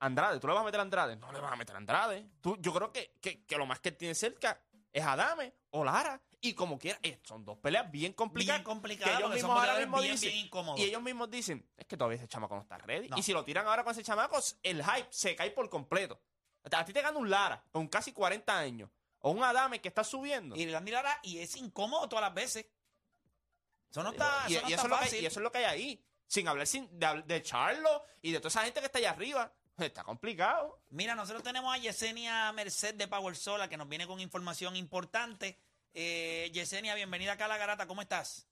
Andrade, 0.00 0.38
¿tú 0.40 0.46
le 0.48 0.52
vas 0.52 0.62
a 0.62 0.66
meter 0.66 0.80
a 0.80 0.82
Andrade? 0.82 1.16
No 1.16 1.32
le 1.32 1.40
vas 1.40 1.52
a 1.52 1.56
meter 1.56 1.74
a 1.74 1.78
Andrade. 1.78 2.26
Tú, 2.42 2.56
yo 2.60 2.74
creo 2.74 2.92
que, 2.92 3.14
que, 3.20 3.44
que 3.44 3.56
lo 3.56 3.64
más 3.64 3.80
que 3.80 3.88
él 3.90 3.96
tiene 3.96 4.14
cerca 4.14 4.60
es 4.92 5.02
Adame 5.04 5.54
o 5.70 5.84
Lara. 5.84 6.20
Y 6.46 6.54
como 6.54 6.78
quiera, 6.78 6.96
eh, 7.02 7.18
son 7.24 7.44
dos 7.44 7.58
peleas 7.58 7.90
bien 7.90 8.12
complicadas. 8.12 8.60
Bien 8.60 8.64
complicadas, 8.64 9.18
ellos 9.18 9.34
mismos 9.34 9.50
ahora 9.50 9.62
peleadores 9.62 9.86
mismo 9.88 10.00
bien, 10.00 10.12
dicen, 10.12 10.30
bien 10.30 10.46
incómodos. 10.46 10.80
Y 10.80 10.84
ellos 10.84 11.02
mismos 11.02 11.28
dicen, 11.28 11.68
es 11.76 11.86
que 11.86 11.96
todavía 11.96 12.18
ese 12.18 12.28
chamaco 12.28 12.54
no 12.54 12.62
está 12.62 12.78
ready. 12.78 13.08
No. 13.08 13.18
Y 13.18 13.22
si 13.24 13.32
lo 13.32 13.44
tiran 13.44 13.66
ahora 13.66 13.82
con 13.82 13.90
ese 13.90 14.04
chamaco, 14.04 14.38
el 14.62 14.84
hype 14.84 15.08
se 15.10 15.34
cae 15.34 15.50
por 15.50 15.68
completo. 15.68 16.20
A 16.70 16.84
ti 16.84 16.92
te 16.92 17.02
gana 17.02 17.18
un 17.18 17.28
Lara 17.28 17.64
con 17.72 17.88
casi 17.88 18.12
40 18.12 18.56
años. 18.56 18.90
O 19.20 19.30
un 19.30 19.42
Adame 19.42 19.80
que 19.80 19.88
está 19.88 20.04
subiendo. 20.04 20.54
Y 20.54 20.70
Randy 20.70 20.92
Lara, 20.92 21.18
y 21.24 21.38
es 21.38 21.56
incómodo 21.56 22.08
todas 22.08 22.22
las 22.24 22.34
veces. 22.34 22.66
Eso 23.90 24.04
no 24.04 24.10
está, 24.10 24.44
y, 24.46 24.54
eso 24.54 24.62
no 24.62 24.68
y 24.68 24.72
está 24.72 24.74
eso 24.74 24.86
es 24.86 24.90
lo 24.90 24.96
que, 24.98 25.04
fácil. 25.04 25.22
y 25.22 25.26
eso 25.26 25.40
es 25.40 25.42
lo 25.42 25.50
que 25.50 25.58
hay 25.58 25.64
ahí. 25.64 26.04
Sin 26.28 26.46
hablar 26.46 26.68
sin, 26.68 26.88
de, 26.96 27.22
de 27.26 27.42
Charlo 27.42 28.04
y 28.22 28.30
de 28.30 28.38
toda 28.38 28.50
esa 28.50 28.62
gente 28.62 28.78
que 28.78 28.86
está 28.86 28.98
allá 28.98 29.10
arriba. 29.10 29.52
Está 29.78 30.04
complicado. 30.04 30.80
Mira, 30.90 31.16
nosotros 31.16 31.42
tenemos 31.42 31.74
a 31.74 31.78
Yesenia 31.78 32.52
Merced 32.52 32.94
de 32.94 33.08
Power 33.08 33.34
Solar 33.34 33.68
que 33.68 33.76
nos 33.76 33.88
viene 33.88 34.06
con 34.06 34.20
información 34.20 34.76
importante. 34.76 35.58
Eh, 35.98 36.50
Yesenia, 36.52 36.94
bienvenida 36.94 37.32
acá 37.32 37.46
a 37.46 37.48
La 37.48 37.56
Garata, 37.56 37.86
¿cómo 37.86 38.02
estás? 38.02 38.46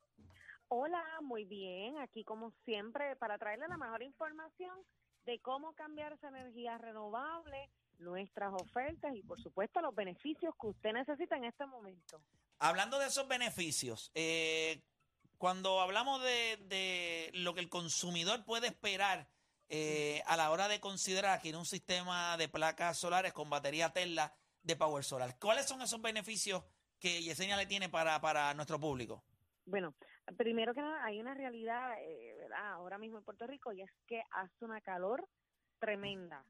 Hola, 0.68 1.04
muy 1.20 1.44
bien. 1.44 1.98
Aquí 1.98 2.24
como 2.24 2.54
siempre 2.64 3.16
para 3.16 3.36
traerle 3.36 3.68
la 3.68 3.76
mejor 3.76 4.02
información 4.02 4.74
de 5.26 5.38
cómo 5.40 5.74
cambiar 5.74 6.14
esa 6.14 6.28
energía 6.28 6.78
renovable, 6.78 7.68
nuestras 7.98 8.50
ofertas 8.54 9.14
y 9.14 9.22
por 9.22 9.38
supuesto 9.42 9.82
los 9.82 9.94
beneficios 9.94 10.54
que 10.58 10.68
usted 10.68 10.94
necesita 10.94 11.36
en 11.36 11.44
este 11.44 11.66
momento. 11.66 12.18
Hablando 12.60 12.98
de 12.98 13.08
esos 13.08 13.28
beneficios, 13.28 14.10
eh, 14.14 14.82
cuando 15.36 15.82
hablamos 15.82 16.22
de, 16.22 16.56
de 16.64 17.30
lo 17.34 17.52
que 17.52 17.60
el 17.60 17.68
consumidor 17.68 18.46
puede 18.46 18.68
esperar 18.68 19.28
eh, 19.68 20.22
a 20.24 20.38
la 20.38 20.50
hora 20.50 20.66
de 20.66 20.80
considerar 20.80 21.32
adquirir 21.32 21.58
un 21.58 21.66
sistema 21.66 22.38
de 22.38 22.48
placas 22.48 22.96
solares 22.96 23.34
con 23.34 23.50
batería 23.50 23.92
Tesla 23.92 24.34
de 24.62 24.76
Power 24.76 25.04
Solar, 25.04 25.38
¿cuáles 25.38 25.66
son 25.66 25.82
esos 25.82 26.00
beneficios 26.00 26.64
que 27.04 27.20
Yesenia 27.20 27.58
le 27.58 27.66
tiene 27.66 27.90
para, 27.90 28.18
para 28.18 28.54
nuestro 28.54 28.80
público? 28.80 29.22
Bueno, 29.66 29.94
primero 30.38 30.72
que 30.72 30.80
nada 30.80 31.04
hay 31.04 31.20
una 31.20 31.34
realidad, 31.34 31.98
eh, 32.00 32.34
¿verdad? 32.38 32.72
Ahora 32.72 32.96
mismo 32.96 33.18
en 33.18 33.24
Puerto 33.24 33.46
Rico 33.46 33.74
y 33.74 33.82
es 33.82 33.90
que 34.06 34.22
hace 34.30 34.64
una 34.64 34.80
calor 34.80 35.28
tremenda. 35.78 36.42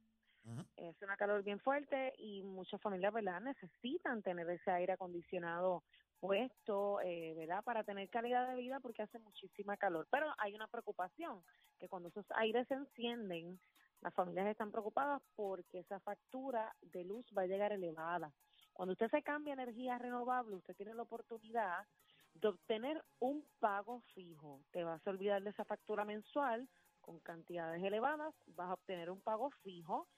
Es 0.76 0.94
una 1.00 1.16
calor 1.16 1.42
bien 1.42 1.58
fuerte 1.58 2.12
y 2.18 2.42
muchas 2.42 2.80
familias, 2.80 3.12
¿verdad? 3.12 3.40
Necesitan 3.40 4.22
tener 4.22 4.48
ese 4.50 4.70
aire 4.70 4.92
acondicionado 4.92 5.82
puesto, 6.20 7.00
eh, 7.00 7.34
¿verdad? 7.34 7.64
Para 7.64 7.82
tener 7.82 8.08
calidad 8.10 8.46
de 8.48 8.56
vida 8.56 8.78
porque 8.78 9.02
hace 9.02 9.18
muchísima 9.18 9.76
calor. 9.76 10.06
Pero 10.10 10.26
hay 10.38 10.54
una 10.54 10.68
preocupación, 10.68 11.42
que 11.80 11.88
cuando 11.88 12.10
esos 12.10 12.26
aires 12.36 12.68
se 12.68 12.74
encienden, 12.74 13.58
las 14.02 14.14
familias 14.14 14.46
están 14.48 14.70
preocupadas 14.70 15.22
porque 15.34 15.80
esa 15.80 15.98
factura 16.00 16.76
de 16.82 17.04
luz 17.04 17.26
va 17.36 17.42
a 17.42 17.46
llegar 17.46 17.72
elevada. 17.72 18.30
Cuando 18.74 18.92
usted 18.92 19.08
se 19.10 19.22
cambia 19.22 19.52
a 19.52 19.62
energía 19.62 19.98
renovable, 19.98 20.56
usted 20.56 20.76
tiene 20.76 20.94
la 20.94 21.02
oportunidad 21.02 21.86
de 22.34 22.48
obtener 22.48 23.02
un 23.20 23.46
pago 23.60 24.02
fijo. 24.14 24.60
Te 24.72 24.82
vas 24.82 25.04
a 25.06 25.10
olvidar 25.10 25.42
de 25.42 25.50
esa 25.50 25.64
factura 25.64 26.04
mensual 26.04 26.68
con 27.00 27.20
cantidades 27.20 27.82
elevadas, 27.82 28.34
vas 28.48 28.70
a 28.70 28.74
obtener 28.74 29.10
un 29.10 29.20
pago 29.20 29.50
fijo, 29.62 30.08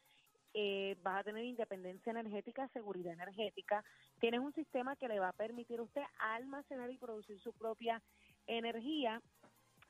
eh, 0.54 0.96
vas 1.02 1.20
a 1.20 1.24
tener 1.24 1.44
independencia 1.44 2.10
energética, 2.10 2.68
seguridad 2.68 3.12
energética, 3.12 3.84
tienes 4.20 4.40
un 4.40 4.54
sistema 4.54 4.96
que 4.96 5.08
le 5.08 5.20
va 5.20 5.28
a 5.28 5.32
permitir 5.34 5.80
a 5.80 5.82
usted 5.82 6.02
almacenar 6.18 6.90
y 6.90 6.96
producir 6.96 7.38
su 7.40 7.52
propia 7.52 8.02
energía. 8.46 9.20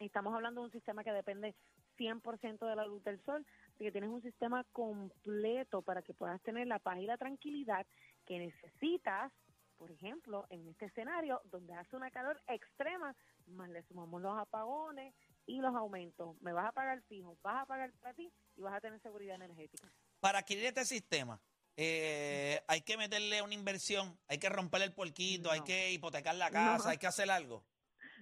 Estamos 0.01 0.35
hablando 0.35 0.63
de 0.63 0.67
un 0.67 0.73
sistema 0.73 1.05
que 1.05 1.13
depende 1.13 1.55
100% 1.99 2.67
de 2.67 2.77
la 2.77 2.87
luz 2.87 3.03
del 3.05 3.23
sol, 3.23 3.47
así 3.75 3.85
que 3.85 3.93
tienes 3.93 4.11
un 4.11 4.23
sistema 4.23 4.65
completo 4.73 5.83
para 5.83 6.03
que 6.03 6.15
puedas 6.15 6.43
tener 6.43 6.67
la 6.67 6.79
paz 6.79 6.99
y 6.99 7.07
la 7.07 7.17
tranquilidad 7.17 7.87
que 8.27 8.39
necesitas, 8.39 9.33
por 9.77 9.91
ejemplo, 9.91 10.47
en 10.51 10.67
este 10.69 10.87
escenario 10.87 11.41
donde 11.45 11.75
hace 11.75 11.97
una 11.97 12.11
calor 12.11 12.41
extrema, 12.47 13.15
más 13.47 13.69
le 13.71 13.83
sumamos 13.85 14.21
los 14.23 14.37
apagones 14.39 15.15
y 15.47 15.61
los 15.61 15.75
aumentos. 15.75 16.41
Me 16.41 16.53
vas 16.53 16.67
a 16.67 16.73
pagar 16.73 17.03
fijo, 17.03 17.37
vas 17.43 17.63
a 17.63 17.67
pagar 17.67 17.93
para 18.01 18.15
ti 18.15 18.31
y 18.57 18.63
vas 18.63 18.75
a 18.75 18.81
tener 18.81 19.01
seguridad 19.01 19.37
energética. 19.37 19.91
Para 20.21 20.39
adquirir 20.41 20.65
este 20.67 20.85
sistema, 20.85 21.41
eh, 21.77 22.61
hay 22.69 22.81
que 22.81 22.97
meterle 22.97 23.43
una 23.43 23.55
inversión, 23.55 24.19
hay 24.29 24.39
que 24.39 24.49
romper 24.49 24.83
el 24.83 24.95
puerquito, 24.95 25.51
hay 25.51 25.61
No. 25.61 25.65
que 25.67 25.93
hipotecar 25.93 26.35
la 26.35 26.51
casa, 26.51 26.85
No. 26.85 26.91
hay 26.91 26.99
que 26.99 27.07
hacer 27.07 27.31
algo. 27.31 27.63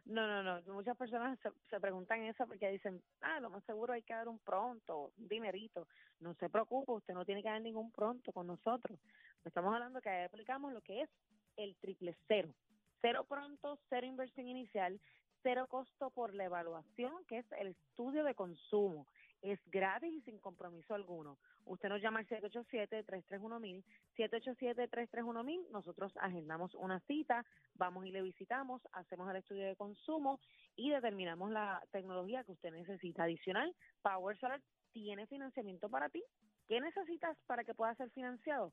No, 0.06 0.26
no, 0.26 0.42
no. 0.42 0.74
Muchas 0.74 0.96
personas 0.98 1.38
se, 1.40 1.48
se 1.70 1.80
preguntan 1.80 2.22
eso 2.24 2.46
porque 2.46 2.68
dicen, 2.68 3.02
ah, 3.22 3.40
lo 3.40 3.48
más 3.48 3.64
seguro 3.64 3.94
hay 3.94 4.02
que 4.02 4.12
dar 4.12 4.28
un 4.28 4.38
pronto, 4.40 5.12
un 5.16 5.28
dinerito. 5.28 5.86
No 6.20 6.34
se 6.34 6.50
preocupe, 6.50 6.92
usted 6.92 7.14
no 7.14 7.24
tiene 7.24 7.42
que 7.42 7.48
dar 7.48 7.62
ningún 7.62 7.90
pronto 7.90 8.30
con 8.32 8.46
nosotros. 8.46 8.98
Estamos 9.44 9.74
hablando 9.74 10.00
que 10.00 10.08
ahí 10.08 10.24
aplicamos 10.24 10.72
lo 10.72 10.80
que 10.80 11.02
es 11.02 11.10
el 11.56 11.76
triple 11.76 12.16
cero. 12.26 12.54
Cero 13.00 13.26
pronto, 13.28 13.78
cero 13.90 14.06
inversión 14.06 14.48
inicial, 14.48 14.98
cero 15.42 15.66
costo 15.68 16.10
por 16.10 16.34
la 16.34 16.44
evaluación, 16.44 17.24
que 17.26 17.38
es 17.38 17.52
el 17.58 17.68
estudio 17.68 18.24
de 18.24 18.34
consumo. 18.34 19.06
Es 19.42 19.60
gratis 19.66 20.10
y 20.10 20.22
sin 20.22 20.38
compromiso 20.38 20.94
alguno. 20.94 21.38
Usted 21.66 21.90
nos 21.90 22.00
llama 22.00 22.20
al 22.20 22.26
787-331-1000, 22.28 23.84
787-331-1000, 24.16 25.68
nosotros 25.70 26.12
agendamos 26.16 26.74
una 26.74 27.00
cita, 27.00 27.44
vamos 27.74 28.06
y 28.06 28.10
le 28.10 28.22
visitamos, 28.22 28.80
hacemos 28.92 29.28
el 29.30 29.36
estudio 29.36 29.66
de 29.66 29.76
consumo 29.76 30.40
y 30.76 30.90
determinamos 30.90 31.50
la 31.50 31.82
tecnología 31.92 32.42
que 32.44 32.52
usted 32.52 32.72
necesita. 32.72 33.24
Adicional, 33.24 33.74
Power 34.00 34.38
Solar 34.38 34.62
tiene 34.92 35.26
financiamiento 35.26 35.90
para 35.90 36.08
ti. 36.08 36.24
¿Qué 36.66 36.80
necesitas 36.80 37.36
para 37.46 37.64
que 37.64 37.74
pueda 37.74 37.94
ser 37.96 38.10
financiado? 38.10 38.72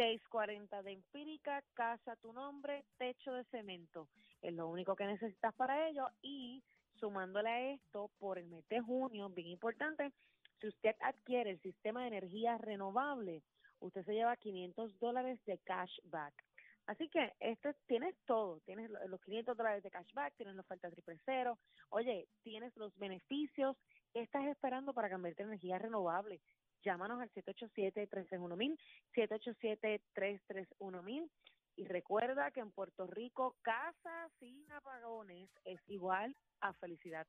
640 0.00 0.82
de 0.82 0.92
empírica, 0.92 1.62
casa 1.74 2.16
tu 2.16 2.32
nombre, 2.32 2.86
techo 2.96 3.34
de 3.34 3.44
cemento. 3.50 4.08
Es 4.40 4.54
lo 4.54 4.66
único 4.66 4.96
que 4.96 5.04
necesitas 5.04 5.54
para 5.54 5.88
ello 5.88 6.06
y 6.22 6.64
sumándole 6.94 7.50
a 7.50 7.74
esto, 7.74 8.10
por 8.18 8.38
el 8.38 8.46
mes 8.46 8.66
de 8.68 8.80
junio, 8.80 9.28
bien 9.28 9.48
importante, 9.48 10.14
si 10.58 10.68
usted 10.68 10.96
adquiere 11.00 11.50
el 11.50 11.60
sistema 11.60 12.00
de 12.02 12.08
energía 12.08 12.56
renovable, 12.56 13.42
usted 13.80 14.02
se 14.06 14.14
lleva 14.14 14.36
500 14.36 14.98
dólares 14.98 15.38
de 15.44 15.58
cashback. 15.58 16.34
Así 16.86 17.10
que 17.10 17.32
este 17.38 17.74
tienes 17.86 18.14
todo, 18.24 18.60
tienes 18.64 18.90
lo- 18.90 19.06
los 19.06 19.20
500 19.20 19.54
dólares 19.54 19.82
de 19.82 19.90
cashback, 19.90 20.34
tienes 20.34 20.54
la 20.54 20.62
oferta 20.62 20.90
triple 20.90 21.18
cero, 21.26 21.58
oye, 21.90 22.26
tienes 22.42 22.74
los 22.76 22.96
beneficios, 22.96 23.76
¿qué 24.14 24.22
estás 24.22 24.46
esperando 24.46 24.94
para 24.94 25.10
cambiarte 25.10 25.42
a 25.42 25.46
energía 25.46 25.78
renovable? 25.78 26.40
Llámanos 26.82 27.20
al 27.20 27.30
787-331-1000, 27.32 28.78
787-331-1000 29.14 31.28
y 31.76 31.84
recuerda 31.84 32.50
que 32.50 32.60
en 32.60 32.70
Puerto 32.70 33.06
Rico 33.06 33.56
casa 33.62 34.30
sin 34.38 34.70
apagones 34.72 35.48
es 35.64 35.80
igual 35.88 36.36
a 36.60 36.72
felicidad. 36.74 37.26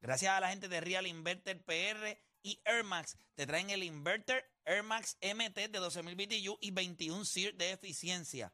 gracias 0.00 0.32
a 0.32 0.40
la 0.40 0.50
gente 0.50 0.68
de 0.68 0.82
Real 0.82 1.06
Inverter 1.06 1.58
PR 1.62 2.18
y 2.42 2.60
Airmax, 2.64 3.16
te 3.34 3.46
traen 3.46 3.70
el 3.70 3.82
inverter 3.82 4.44
Airmax 4.64 5.16
MT 5.22 5.70
de 5.70 5.80
12.000 5.80 6.14
BTU 6.14 6.58
y 6.60 6.70
21 6.70 7.24
SEER 7.24 7.54
de 7.54 7.72
eficiencia. 7.72 8.52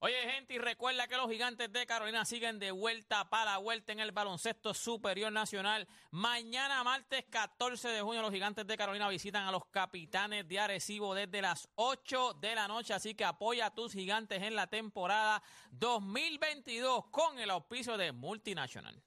Oye, 0.00 0.14
gente, 0.30 0.54
y 0.54 0.58
recuerda 0.58 1.08
que 1.08 1.16
los 1.16 1.28
gigantes 1.28 1.72
de 1.72 1.84
Carolina 1.84 2.24
siguen 2.24 2.60
de 2.60 2.70
vuelta 2.70 3.28
para 3.28 3.46
la 3.46 3.58
vuelta 3.58 3.90
en 3.90 3.98
el 3.98 4.12
baloncesto 4.12 4.72
superior 4.72 5.32
nacional. 5.32 5.88
Mañana, 6.12 6.84
martes 6.84 7.24
14 7.28 7.88
de 7.88 8.00
junio, 8.00 8.22
los 8.22 8.30
gigantes 8.30 8.64
de 8.64 8.76
Carolina 8.76 9.08
visitan 9.08 9.48
a 9.48 9.50
los 9.50 9.66
capitanes 9.66 10.46
de 10.46 10.60
Arecibo 10.60 11.16
desde 11.16 11.42
las 11.42 11.68
8 11.74 12.34
de 12.34 12.54
la 12.54 12.68
noche. 12.68 12.94
Así 12.94 13.16
que 13.16 13.24
apoya 13.24 13.66
a 13.66 13.74
tus 13.74 13.92
gigantes 13.92 14.40
en 14.40 14.54
la 14.54 14.68
temporada 14.68 15.42
2022 15.72 17.06
con 17.10 17.40
el 17.40 17.50
auspicio 17.50 17.96
de 17.96 18.12
Multinational. 18.12 19.02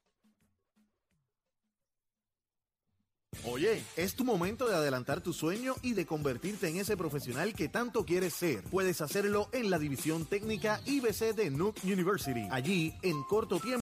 Oye, 3.45 3.81
es 3.95 4.15
tu 4.15 4.25
momento 4.25 4.67
de 4.67 4.75
adelantar 4.75 5.21
tu 5.21 5.31
sueño 5.31 5.75
y 5.81 5.93
de 5.93 6.05
convertirte 6.05 6.67
en 6.67 6.75
ese 6.75 6.97
profesional 6.97 7.53
que 7.53 7.69
tanto 7.69 8.05
quieres 8.05 8.33
ser. 8.33 8.61
Puedes 8.65 8.99
hacerlo 8.99 9.47
en 9.53 9.69
la 9.69 9.79
división 9.79 10.25
técnica 10.25 10.81
IBC 10.85 11.33
de 11.33 11.49
Nuke 11.49 11.81
University. 11.85 12.49
Allí, 12.51 12.93
en 13.01 13.23
corto 13.23 13.59
tiempo, 13.59 13.69